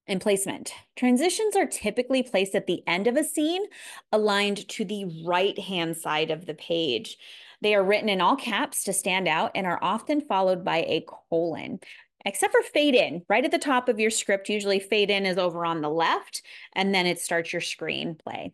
and 0.05 0.19
placement. 0.19 0.73
Transitions 0.97 1.55
are 1.55 1.65
typically 1.65 2.21
placed 2.21 2.55
at 2.55 2.67
the 2.67 2.83
end 2.85 3.07
of 3.07 3.15
a 3.15 3.23
scene, 3.23 3.63
aligned 4.11 4.67
to 4.67 4.83
the 4.83 5.23
right 5.25 5.57
hand 5.57 5.95
side 5.95 6.29
of 6.29 6.45
the 6.45 6.53
page. 6.53 7.17
They 7.61 7.73
are 7.73 7.83
written 7.83 8.09
in 8.09 8.19
all 8.19 8.35
caps 8.35 8.83
to 8.83 8.93
stand 8.93 9.29
out 9.29 9.51
and 9.55 9.65
are 9.65 9.81
often 9.81 10.19
followed 10.19 10.65
by 10.65 10.79
a 10.79 11.05
colon. 11.29 11.79
Except 12.25 12.53
for 12.53 12.61
fade 12.61 12.95
in, 12.95 13.23
right 13.29 13.43
at 13.43 13.51
the 13.51 13.57
top 13.57 13.89
of 13.89 13.99
your 13.99 14.09
script, 14.09 14.49
usually 14.49 14.79
fade 14.79 15.09
in 15.09 15.25
is 15.25 15.37
over 15.37 15.65
on 15.65 15.81
the 15.81 15.89
left, 15.89 16.41
and 16.73 16.93
then 16.93 17.05
it 17.05 17.19
starts 17.19 17.51
your 17.51 17.61
screenplay. 17.61 18.51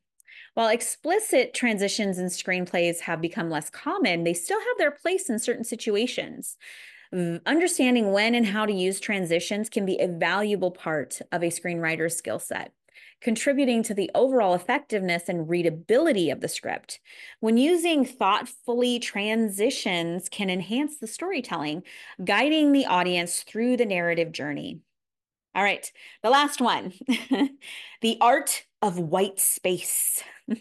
While 0.59 0.67
explicit 0.67 1.53
transitions 1.53 2.19
in 2.19 2.25
screenplays 2.25 2.99
have 2.99 3.21
become 3.21 3.49
less 3.49 3.69
common, 3.69 4.25
they 4.25 4.33
still 4.33 4.59
have 4.59 4.77
their 4.77 4.91
place 4.91 5.29
in 5.29 5.39
certain 5.39 5.63
situations. 5.63 6.57
Understanding 7.13 8.11
when 8.11 8.35
and 8.35 8.45
how 8.45 8.65
to 8.65 8.73
use 8.73 8.99
transitions 8.99 9.69
can 9.69 9.85
be 9.85 9.97
a 10.01 10.09
valuable 10.09 10.71
part 10.71 11.21
of 11.31 11.43
a 11.43 11.49
screenwriter's 11.49 12.17
skill 12.17 12.39
set 12.39 12.73
contributing 13.21 13.83
to 13.83 13.93
the 13.93 14.11
overall 14.13 14.53
effectiveness 14.53 15.29
and 15.29 15.47
readability 15.47 16.29
of 16.29 16.41
the 16.41 16.49
script. 16.49 16.99
When 17.39 17.55
using 17.55 18.03
thoughtfully, 18.03 18.99
transitions 18.99 20.27
can 20.27 20.49
enhance 20.49 20.97
the 20.97 21.07
storytelling, 21.07 21.83
guiding 22.25 22.73
the 22.73 22.85
audience 22.85 23.43
through 23.43 23.77
the 23.77 23.85
narrative 23.85 24.33
journey. 24.33 24.81
All 25.55 25.63
right, 25.63 25.89
the 26.21 26.29
last 26.29 26.59
one 26.59 26.93
the 28.01 28.17
art 28.19 28.65
of 28.81 28.99
white 28.99 29.39
space. 29.39 30.23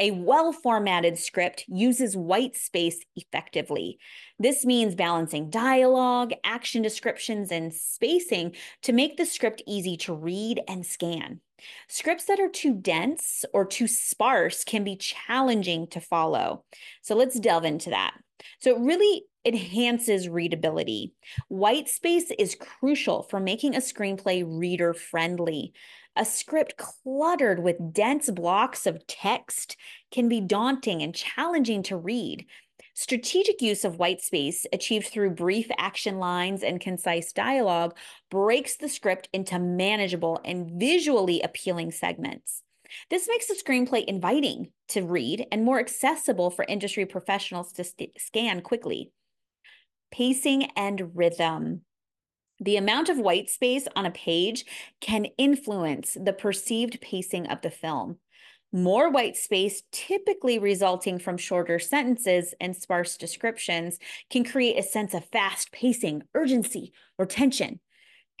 A 0.00 0.12
well 0.12 0.52
formatted 0.52 1.18
script 1.18 1.64
uses 1.66 2.16
white 2.16 2.56
space 2.56 3.00
effectively. 3.16 3.98
This 4.38 4.64
means 4.64 4.94
balancing 4.94 5.50
dialogue, 5.50 6.32
action 6.44 6.82
descriptions, 6.82 7.50
and 7.50 7.74
spacing 7.74 8.54
to 8.82 8.92
make 8.92 9.16
the 9.16 9.26
script 9.26 9.60
easy 9.66 9.96
to 9.98 10.14
read 10.14 10.60
and 10.68 10.86
scan. 10.86 11.40
Scripts 11.88 12.26
that 12.26 12.38
are 12.38 12.48
too 12.48 12.74
dense 12.74 13.44
or 13.52 13.64
too 13.64 13.88
sparse 13.88 14.62
can 14.62 14.84
be 14.84 14.94
challenging 14.96 15.88
to 15.88 16.00
follow. 16.00 16.64
So 17.02 17.16
let's 17.16 17.40
delve 17.40 17.64
into 17.64 17.90
that. 17.90 18.14
So 18.60 18.76
it 18.76 18.80
really 18.80 19.24
enhances 19.44 20.28
readability. 20.28 21.14
White 21.48 21.88
space 21.88 22.30
is 22.38 22.54
crucial 22.54 23.24
for 23.24 23.40
making 23.40 23.74
a 23.74 23.80
screenplay 23.80 24.44
reader 24.46 24.94
friendly. 24.94 25.72
A 26.18 26.24
script 26.24 26.76
cluttered 26.76 27.62
with 27.62 27.94
dense 27.94 28.28
blocks 28.28 28.86
of 28.86 29.06
text 29.06 29.76
can 30.10 30.28
be 30.28 30.40
daunting 30.40 31.00
and 31.00 31.14
challenging 31.14 31.84
to 31.84 31.96
read. 31.96 32.44
Strategic 32.94 33.62
use 33.62 33.84
of 33.84 34.00
white 34.00 34.20
space, 34.20 34.66
achieved 34.72 35.06
through 35.06 35.30
brief 35.30 35.70
action 35.78 36.18
lines 36.18 36.64
and 36.64 36.80
concise 36.80 37.32
dialogue, 37.32 37.96
breaks 38.32 38.76
the 38.76 38.88
script 38.88 39.28
into 39.32 39.60
manageable 39.60 40.40
and 40.44 40.80
visually 40.80 41.40
appealing 41.40 41.92
segments. 41.92 42.64
This 43.10 43.28
makes 43.28 43.46
the 43.46 43.54
screenplay 43.54 44.04
inviting 44.04 44.72
to 44.88 45.02
read 45.02 45.46
and 45.52 45.64
more 45.64 45.78
accessible 45.78 46.50
for 46.50 46.64
industry 46.64 47.06
professionals 47.06 47.70
to 47.74 47.84
scan 48.18 48.60
quickly. 48.62 49.12
Pacing 50.10 50.64
and 50.74 51.12
rhythm. 51.14 51.82
The 52.60 52.76
amount 52.76 53.08
of 53.08 53.18
white 53.18 53.48
space 53.48 53.86
on 53.94 54.06
a 54.06 54.10
page 54.10 54.64
can 55.00 55.26
influence 55.36 56.16
the 56.20 56.32
perceived 56.32 57.00
pacing 57.00 57.46
of 57.46 57.60
the 57.62 57.70
film. 57.70 58.18
More 58.72 59.10
white 59.10 59.36
space, 59.36 59.82
typically 59.92 60.58
resulting 60.58 61.18
from 61.18 61.38
shorter 61.38 61.78
sentences 61.78 62.54
and 62.60 62.76
sparse 62.76 63.16
descriptions, 63.16 63.98
can 64.28 64.44
create 64.44 64.78
a 64.78 64.82
sense 64.82 65.14
of 65.14 65.24
fast 65.26 65.72
pacing, 65.72 66.24
urgency, 66.34 66.92
or 67.16 67.24
tension. 67.24 67.80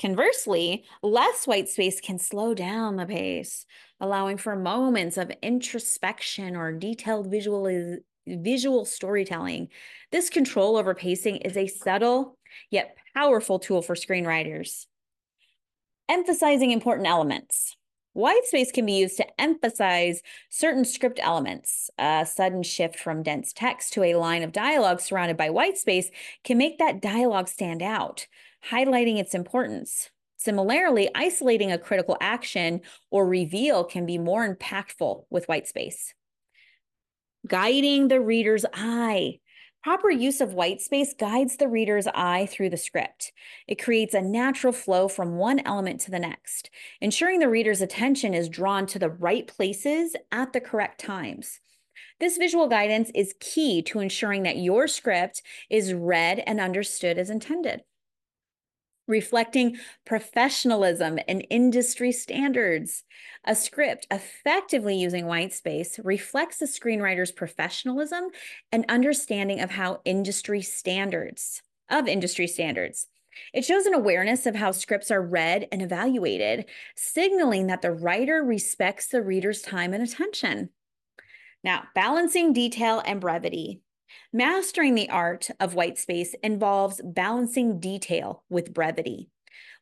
Conversely, 0.00 0.84
less 1.02 1.46
white 1.46 1.68
space 1.68 2.00
can 2.00 2.18
slow 2.18 2.54
down 2.54 2.96
the 2.96 3.06
pace, 3.06 3.66
allowing 4.00 4.36
for 4.36 4.54
moments 4.54 5.16
of 5.16 5.32
introspection 5.42 6.54
or 6.54 6.72
detailed 6.72 7.30
visual, 7.30 7.98
visual 8.26 8.84
storytelling. 8.84 9.68
This 10.12 10.28
control 10.28 10.76
over 10.76 10.94
pacing 10.94 11.38
is 11.38 11.56
a 11.56 11.66
subtle 11.66 12.36
yet 12.70 12.96
powerful 13.18 13.58
tool 13.58 13.82
for 13.82 13.96
screenwriters. 13.96 14.86
Emphasizing 16.08 16.70
important 16.70 17.08
elements. 17.08 17.76
White 18.12 18.44
space 18.44 18.70
can 18.70 18.86
be 18.86 18.92
used 18.92 19.16
to 19.16 19.40
emphasize 19.40 20.22
certain 20.48 20.84
script 20.84 21.18
elements. 21.20 21.90
A 21.98 22.24
sudden 22.24 22.62
shift 22.62 22.96
from 22.96 23.24
dense 23.24 23.52
text 23.52 23.92
to 23.94 24.04
a 24.04 24.14
line 24.14 24.44
of 24.44 24.52
dialogue 24.52 25.00
surrounded 25.00 25.36
by 25.36 25.50
white 25.50 25.76
space 25.76 26.10
can 26.44 26.58
make 26.58 26.78
that 26.78 27.02
dialogue 27.02 27.48
stand 27.48 27.82
out, 27.82 28.28
highlighting 28.70 29.18
its 29.18 29.34
importance. 29.34 30.10
Similarly, 30.36 31.10
isolating 31.16 31.72
a 31.72 31.78
critical 31.78 32.16
action 32.20 32.82
or 33.10 33.26
reveal 33.26 33.82
can 33.82 34.06
be 34.06 34.18
more 34.18 34.48
impactful 34.48 35.24
with 35.28 35.48
white 35.48 35.66
space. 35.66 36.14
Guiding 37.48 38.06
the 38.06 38.20
reader's 38.20 38.64
eye. 38.72 39.40
Proper 39.82 40.10
use 40.10 40.40
of 40.40 40.54
white 40.54 40.80
space 40.80 41.14
guides 41.14 41.56
the 41.56 41.68
reader's 41.68 42.08
eye 42.08 42.46
through 42.46 42.70
the 42.70 42.76
script. 42.76 43.32
It 43.68 43.82
creates 43.82 44.12
a 44.12 44.20
natural 44.20 44.72
flow 44.72 45.06
from 45.06 45.36
one 45.36 45.60
element 45.60 46.00
to 46.02 46.10
the 46.10 46.18
next, 46.18 46.68
ensuring 47.00 47.38
the 47.38 47.48
reader's 47.48 47.80
attention 47.80 48.34
is 48.34 48.48
drawn 48.48 48.86
to 48.86 48.98
the 48.98 49.10
right 49.10 49.46
places 49.46 50.16
at 50.32 50.52
the 50.52 50.60
correct 50.60 51.00
times. 51.00 51.60
This 52.18 52.36
visual 52.36 52.68
guidance 52.68 53.12
is 53.14 53.36
key 53.38 53.80
to 53.82 54.00
ensuring 54.00 54.42
that 54.42 54.56
your 54.56 54.88
script 54.88 55.42
is 55.70 55.94
read 55.94 56.42
and 56.46 56.60
understood 56.60 57.16
as 57.16 57.30
intended 57.30 57.82
reflecting 59.08 59.76
professionalism 60.04 61.18
and 61.26 61.44
industry 61.50 62.12
standards. 62.12 63.02
A 63.44 63.56
script 63.56 64.06
effectively 64.10 64.96
using 64.96 65.26
white 65.26 65.52
space 65.52 65.98
reflects 66.04 66.58
the 66.58 66.66
screenwriter's 66.66 67.32
professionalism 67.32 68.28
and 68.70 68.84
understanding 68.88 69.60
of 69.60 69.72
how 69.72 70.00
industry 70.04 70.62
standards 70.62 71.62
of 71.90 72.06
industry 72.06 72.46
standards. 72.46 73.08
It 73.54 73.64
shows 73.64 73.86
an 73.86 73.94
awareness 73.94 74.46
of 74.46 74.56
how 74.56 74.72
scripts 74.72 75.10
are 75.10 75.22
read 75.22 75.68
and 75.72 75.80
evaluated, 75.80 76.66
signaling 76.96 77.68
that 77.68 77.82
the 77.82 77.92
writer 77.92 78.42
respects 78.42 79.08
the 79.08 79.22
reader's 79.22 79.62
time 79.62 79.94
and 79.94 80.02
attention. 80.02 80.70
Now, 81.64 81.84
balancing 81.94 82.52
detail 82.52 83.02
and 83.04 83.20
brevity. 83.20 83.80
Mastering 84.32 84.94
the 84.94 85.10
art 85.10 85.50
of 85.60 85.74
white 85.74 85.98
space 85.98 86.34
involves 86.42 87.00
balancing 87.04 87.80
detail 87.80 88.44
with 88.48 88.74
brevity. 88.74 89.28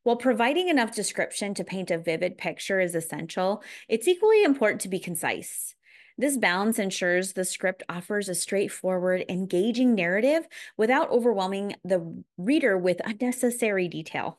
While 0.03 0.16
providing 0.16 0.68
enough 0.68 0.95
description 0.95 1.53
to 1.55 1.64
paint 1.64 1.91
a 1.91 1.99
vivid 1.99 2.39
picture 2.39 2.79
is 2.81 2.95
essential, 2.95 3.62
it's 3.89 4.07
equally 4.07 4.45
important 4.45 4.81
to 4.83 4.89
be 4.89 5.01
concise. 5.01 5.74
This 6.18 6.37
balance 6.37 6.79
ensures 6.79 7.33
the 7.33 7.45
script 7.45 7.83
offers 7.89 8.29
a 8.29 8.35
straightforward, 8.35 9.24
engaging 9.29 9.95
narrative 9.95 10.47
without 10.77 11.11
overwhelming 11.11 11.74
the 11.85 12.22
reader 12.39 12.79
with 12.79 13.01
unnecessary 13.05 13.89
detail. 13.89 14.39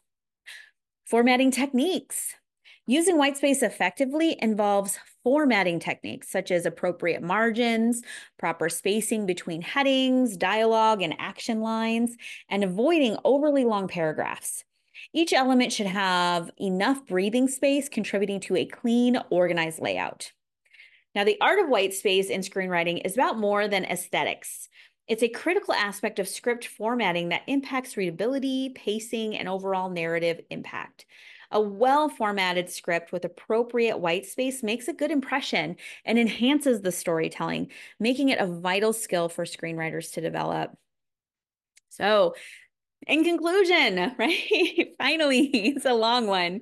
Formatting 1.05 1.51
techniques. 1.51 2.35
Using 2.89 3.17
white 3.17 3.35
space 3.35 3.63
effectively 3.63 4.37
involves 4.41 4.97
formatting 5.21 5.77
techniques 5.77 6.31
such 6.31 6.51
as 6.51 6.65
appropriate 6.65 7.21
margins, 7.21 8.01
proper 8.39 8.69
spacing 8.69 9.25
between 9.25 9.61
headings, 9.61 10.37
dialogue, 10.37 11.01
and 11.01 11.13
action 11.19 11.59
lines, 11.59 12.15
and 12.49 12.63
avoiding 12.63 13.17
overly 13.25 13.65
long 13.65 13.89
paragraphs. 13.89 14.63
Each 15.13 15.33
element 15.33 15.73
should 15.73 15.87
have 15.87 16.49
enough 16.61 17.05
breathing 17.05 17.49
space, 17.49 17.89
contributing 17.89 18.39
to 18.41 18.55
a 18.55 18.65
clean, 18.65 19.17
organized 19.29 19.79
layout. 19.79 20.31
Now, 21.13 21.25
the 21.25 21.37
art 21.41 21.59
of 21.59 21.67
white 21.67 21.93
space 21.93 22.29
in 22.29 22.39
screenwriting 22.39 23.01
is 23.03 23.15
about 23.15 23.37
more 23.37 23.67
than 23.67 23.83
aesthetics. 23.83 24.69
It's 25.09 25.23
a 25.23 25.29
critical 25.29 25.73
aspect 25.73 26.19
of 26.19 26.27
script 26.29 26.67
formatting 26.67 27.29
that 27.29 27.43
impacts 27.47 27.97
readability, 27.97 28.71
pacing, 28.75 29.37
and 29.37 29.49
overall 29.49 29.89
narrative 29.89 30.39
impact. 30.49 31.05
A 31.51 31.61
well 31.61 32.09
formatted 32.09 32.69
script 32.69 33.11
with 33.11 33.25
appropriate 33.25 33.97
white 33.97 34.25
space 34.25 34.63
makes 34.63 34.87
a 34.87 34.93
good 34.93 35.11
impression 35.11 35.77
and 36.05 36.19
enhances 36.19 36.81
the 36.81 36.91
storytelling, 36.91 37.69
making 37.99 38.29
it 38.29 38.39
a 38.39 38.47
vital 38.47 38.93
skill 38.93 39.29
for 39.29 39.45
screenwriters 39.45 40.11
to 40.13 40.21
develop. 40.21 40.77
So, 41.89 42.35
in 43.07 43.23
conclusion, 43.23 44.15
right? 44.19 44.89
Finally, 44.97 45.45
it's 45.53 45.85
a 45.85 45.93
long 45.93 46.27
one. 46.27 46.61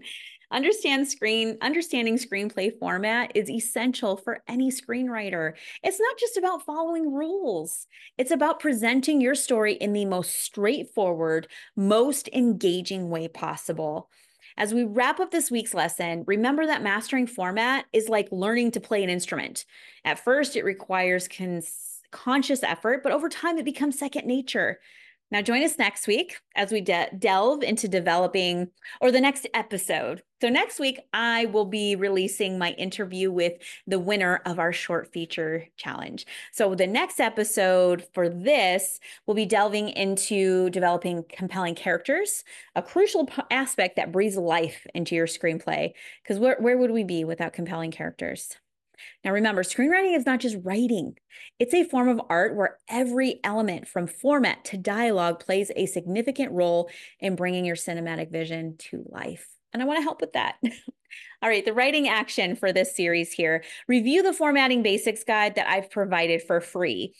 Understand 0.51 1.07
screen, 1.07 1.57
understanding 1.61 2.17
screenplay 2.17 2.71
format 2.79 3.31
is 3.35 3.49
essential 3.49 4.15
for 4.15 4.43
any 4.47 4.69
screenwriter. 4.69 5.53
It's 5.83 5.99
not 5.99 6.17
just 6.19 6.37
about 6.37 6.63
following 6.63 7.11
rules. 7.11 7.87
It's 8.17 8.31
about 8.31 8.59
presenting 8.59 9.19
your 9.19 9.35
story 9.35 9.73
in 9.73 9.91
the 9.91 10.05
most 10.05 10.35
straightforward, 10.43 11.47
most 11.75 12.29
engaging 12.31 13.09
way 13.09 13.27
possible. 13.27 14.09
As 14.57 14.73
we 14.73 14.83
wrap 14.83 15.19
up 15.19 15.31
this 15.31 15.51
week's 15.51 15.73
lesson, 15.73 16.23
remember 16.27 16.65
that 16.65 16.81
mastering 16.81 17.27
format 17.27 17.85
is 17.91 18.07
like 18.07 18.29
learning 18.31 18.71
to 18.71 18.79
play 18.79 19.03
an 19.03 19.09
instrument. 19.09 19.65
At 20.05 20.19
first, 20.19 20.55
it 20.55 20.63
requires 20.63 21.27
cons- 21.27 22.01
conscious 22.11 22.63
effort, 22.63 23.03
but 23.03 23.11
over 23.11 23.27
time, 23.27 23.57
it 23.57 23.65
becomes 23.65 23.99
second 23.99 24.25
nature. 24.25 24.79
Now, 25.31 25.41
join 25.41 25.63
us 25.63 25.77
next 25.77 26.07
week 26.07 26.37
as 26.55 26.71
we 26.71 26.81
de- 26.81 27.09
delve 27.17 27.63
into 27.63 27.87
developing, 27.87 28.69
or 29.01 29.11
the 29.11 29.19
next 29.19 29.47
episode. 29.53 30.21
So, 30.39 30.49
next 30.49 30.79
week, 30.79 30.99
I 31.13 31.45
will 31.45 31.65
be 31.65 31.95
releasing 31.95 32.59
my 32.59 32.71
interview 32.71 33.31
with 33.31 33.53
the 33.87 33.99
winner 33.99 34.41
of 34.45 34.59
our 34.59 34.71
short 34.71 35.11
feature 35.11 35.65
challenge. 35.77 36.27
So, 36.51 36.75
the 36.75 36.85
next 36.87 37.19
episode 37.19 38.05
for 38.13 38.29
this 38.29 38.99
will 39.25 39.33
be 39.33 39.45
delving 39.47 39.89
into 39.89 40.69
developing 40.69 41.25
compelling 41.27 41.75
characters, 41.75 42.43
a 42.75 42.81
crucial 42.83 43.27
aspect 43.49 43.95
that 43.95 44.11
breathes 44.11 44.37
life 44.37 44.85
into 44.93 45.15
your 45.15 45.27
screenplay. 45.27 45.93
Because 46.23 46.39
where 46.39 46.77
would 46.77 46.91
we 46.91 47.03
be 47.03 47.23
without 47.23 47.53
compelling 47.53 47.91
characters? 47.91 48.55
Now, 49.23 49.31
remember, 49.31 49.63
screenwriting 49.63 50.15
is 50.15 50.25
not 50.25 50.39
just 50.39 50.57
writing, 50.63 51.15
it's 51.59 51.73
a 51.73 51.83
form 51.83 52.09
of 52.09 52.21
art 52.29 52.55
where 52.55 52.77
every 52.89 53.39
element 53.43 53.87
from 53.87 54.07
format 54.07 54.63
to 54.65 54.77
dialogue 54.77 55.39
plays 55.39 55.71
a 55.75 55.85
significant 55.85 56.51
role 56.51 56.89
in 57.19 57.35
bringing 57.35 57.65
your 57.65 57.75
cinematic 57.75 58.31
vision 58.31 58.75
to 58.89 59.05
life. 59.09 59.47
And 59.73 59.81
I 59.81 59.85
want 59.85 59.97
to 59.97 60.03
help 60.03 60.21
with 60.21 60.33
that. 60.33 60.55
All 61.41 61.49
right, 61.49 61.63
the 61.63 61.73
writing 61.73 62.07
action 62.07 62.55
for 62.55 62.71
this 62.71 62.95
series 62.95 63.31
here 63.31 63.63
review 63.87 64.23
the 64.23 64.33
formatting 64.33 64.83
basics 64.83 65.23
guide 65.23 65.55
that 65.55 65.69
I've 65.69 65.91
provided 65.91 66.41
for 66.41 66.61
free. 66.61 67.13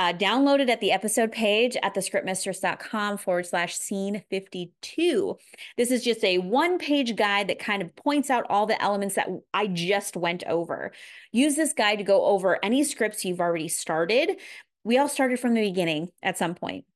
Uh, 0.00 0.14
download 0.14 0.60
it 0.60 0.70
at 0.70 0.80
the 0.80 0.92
episode 0.92 1.30
page 1.30 1.76
at 1.82 1.94
thescriptmistress.com 1.94 3.18
forward 3.18 3.44
slash 3.44 3.76
scene 3.76 4.22
52. 4.30 5.36
This 5.76 5.90
is 5.90 6.02
just 6.02 6.24
a 6.24 6.38
one 6.38 6.78
page 6.78 7.16
guide 7.16 7.48
that 7.48 7.58
kind 7.58 7.82
of 7.82 7.94
points 7.96 8.30
out 8.30 8.46
all 8.48 8.64
the 8.64 8.80
elements 8.80 9.16
that 9.16 9.28
I 9.52 9.66
just 9.66 10.16
went 10.16 10.42
over. 10.46 10.92
Use 11.32 11.54
this 11.54 11.74
guide 11.74 11.96
to 11.96 12.02
go 12.02 12.24
over 12.24 12.58
any 12.64 12.82
scripts 12.82 13.26
you've 13.26 13.42
already 13.42 13.68
started. 13.68 14.38
We 14.84 14.96
all 14.96 15.06
started 15.06 15.38
from 15.38 15.52
the 15.52 15.68
beginning 15.68 16.08
at 16.22 16.38
some 16.38 16.54
point. 16.54 16.86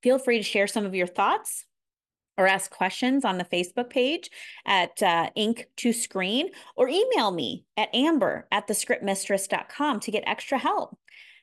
Feel 0.00 0.20
free 0.20 0.38
to 0.38 0.44
share 0.44 0.68
some 0.68 0.86
of 0.86 0.94
your 0.94 1.08
thoughts 1.08 1.66
or 2.38 2.46
ask 2.46 2.70
questions 2.70 3.24
on 3.24 3.38
the 3.38 3.44
Facebook 3.44 3.90
page 3.90 4.30
at 4.64 5.02
uh, 5.02 5.30
Ink 5.34 5.66
to 5.78 5.92
Screen 5.92 6.50
or 6.76 6.88
email 6.88 7.32
me 7.32 7.64
at 7.76 7.92
amber 7.92 8.46
at 8.52 8.68
thescriptmistress.com 8.68 9.98
to 9.98 10.10
get 10.12 10.22
extra 10.28 10.58
help. 10.58 10.96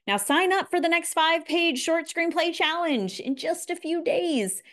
Now 0.08 0.18
sign 0.18 0.54
up 0.54 0.70
for 0.70 0.80
the 0.80 0.90
next 0.90 1.14
five 1.14 1.46
page 1.46 1.80
short 1.80 2.08
screenplay 2.08 2.54
challenge 2.54 3.20
in 3.20 3.36
just 3.36 3.70
a 3.70 3.76
few 3.76 4.04
days 4.04 4.64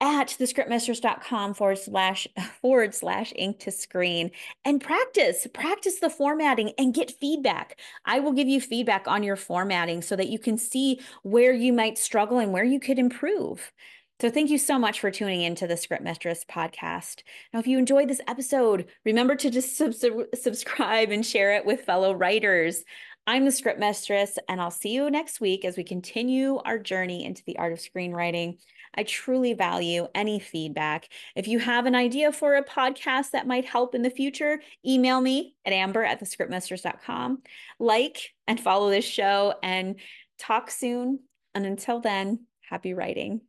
at 0.00 0.28
thescriptmistress.com 0.28 1.54
forward 1.54 1.78
slash 1.78 2.26
forward 2.60 2.94
slash 2.94 3.32
ink 3.36 3.60
to 3.60 3.70
screen 3.70 4.30
and 4.64 4.80
practice 4.80 5.46
practice 5.54 6.00
the 6.00 6.10
formatting 6.10 6.72
and 6.78 6.92
get 6.92 7.12
feedback 7.12 7.78
i 8.04 8.18
will 8.18 8.32
give 8.32 8.48
you 8.48 8.60
feedback 8.60 9.06
on 9.06 9.22
your 9.22 9.36
formatting 9.36 10.02
so 10.02 10.16
that 10.16 10.28
you 10.28 10.38
can 10.38 10.58
see 10.58 11.00
where 11.22 11.52
you 11.52 11.72
might 11.72 11.96
struggle 11.96 12.38
and 12.38 12.52
where 12.52 12.64
you 12.64 12.80
could 12.80 12.98
improve 12.98 13.72
so 14.20 14.30
thank 14.30 14.48
you 14.48 14.58
so 14.58 14.78
much 14.78 15.00
for 15.00 15.10
tuning 15.10 15.42
into 15.42 15.66
the 15.66 15.76
Script 15.76 16.04
Mistress 16.04 16.44
podcast. 16.48 17.22
Now, 17.52 17.58
if 17.58 17.66
you 17.66 17.78
enjoyed 17.78 18.08
this 18.08 18.20
episode, 18.28 18.86
remember 19.04 19.34
to 19.34 19.50
just 19.50 19.76
sub- 19.76 19.92
subscribe 20.34 21.10
and 21.10 21.26
share 21.26 21.56
it 21.56 21.66
with 21.66 21.80
fellow 21.80 22.14
writers. 22.14 22.84
I'm 23.26 23.46
the 23.46 23.52
Script 23.52 23.80
Mistress, 23.80 24.38
and 24.50 24.60
I'll 24.60 24.70
see 24.70 24.90
you 24.90 25.10
next 25.10 25.40
week 25.40 25.64
as 25.64 25.78
we 25.78 25.84
continue 25.84 26.58
our 26.58 26.78
journey 26.78 27.24
into 27.24 27.42
the 27.46 27.56
art 27.58 27.72
of 27.72 27.78
screenwriting. 27.78 28.58
I 28.94 29.02
truly 29.04 29.54
value 29.54 30.08
any 30.14 30.38
feedback. 30.38 31.08
If 31.34 31.48
you 31.48 31.58
have 31.58 31.86
an 31.86 31.94
idea 31.94 32.32
for 32.32 32.54
a 32.54 32.64
podcast 32.64 33.30
that 33.30 33.46
might 33.46 33.64
help 33.64 33.94
in 33.94 34.02
the 34.02 34.10
future, 34.10 34.60
email 34.86 35.22
me 35.22 35.54
at 35.64 35.72
amber 35.72 36.04
at 36.04 36.20
thescriptmistress.com. 36.20 37.42
Like 37.78 38.34
and 38.46 38.60
follow 38.60 38.90
this 38.90 39.06
show 39.06 39.54
and 39.62 39.96
talk 40.38 40.70
soon. 40.70 41.20
And 41.54 41.64
until 41.64 42.00
then, 42.00 42.46
happy 42.68 42.92
writing. 42.92 43.40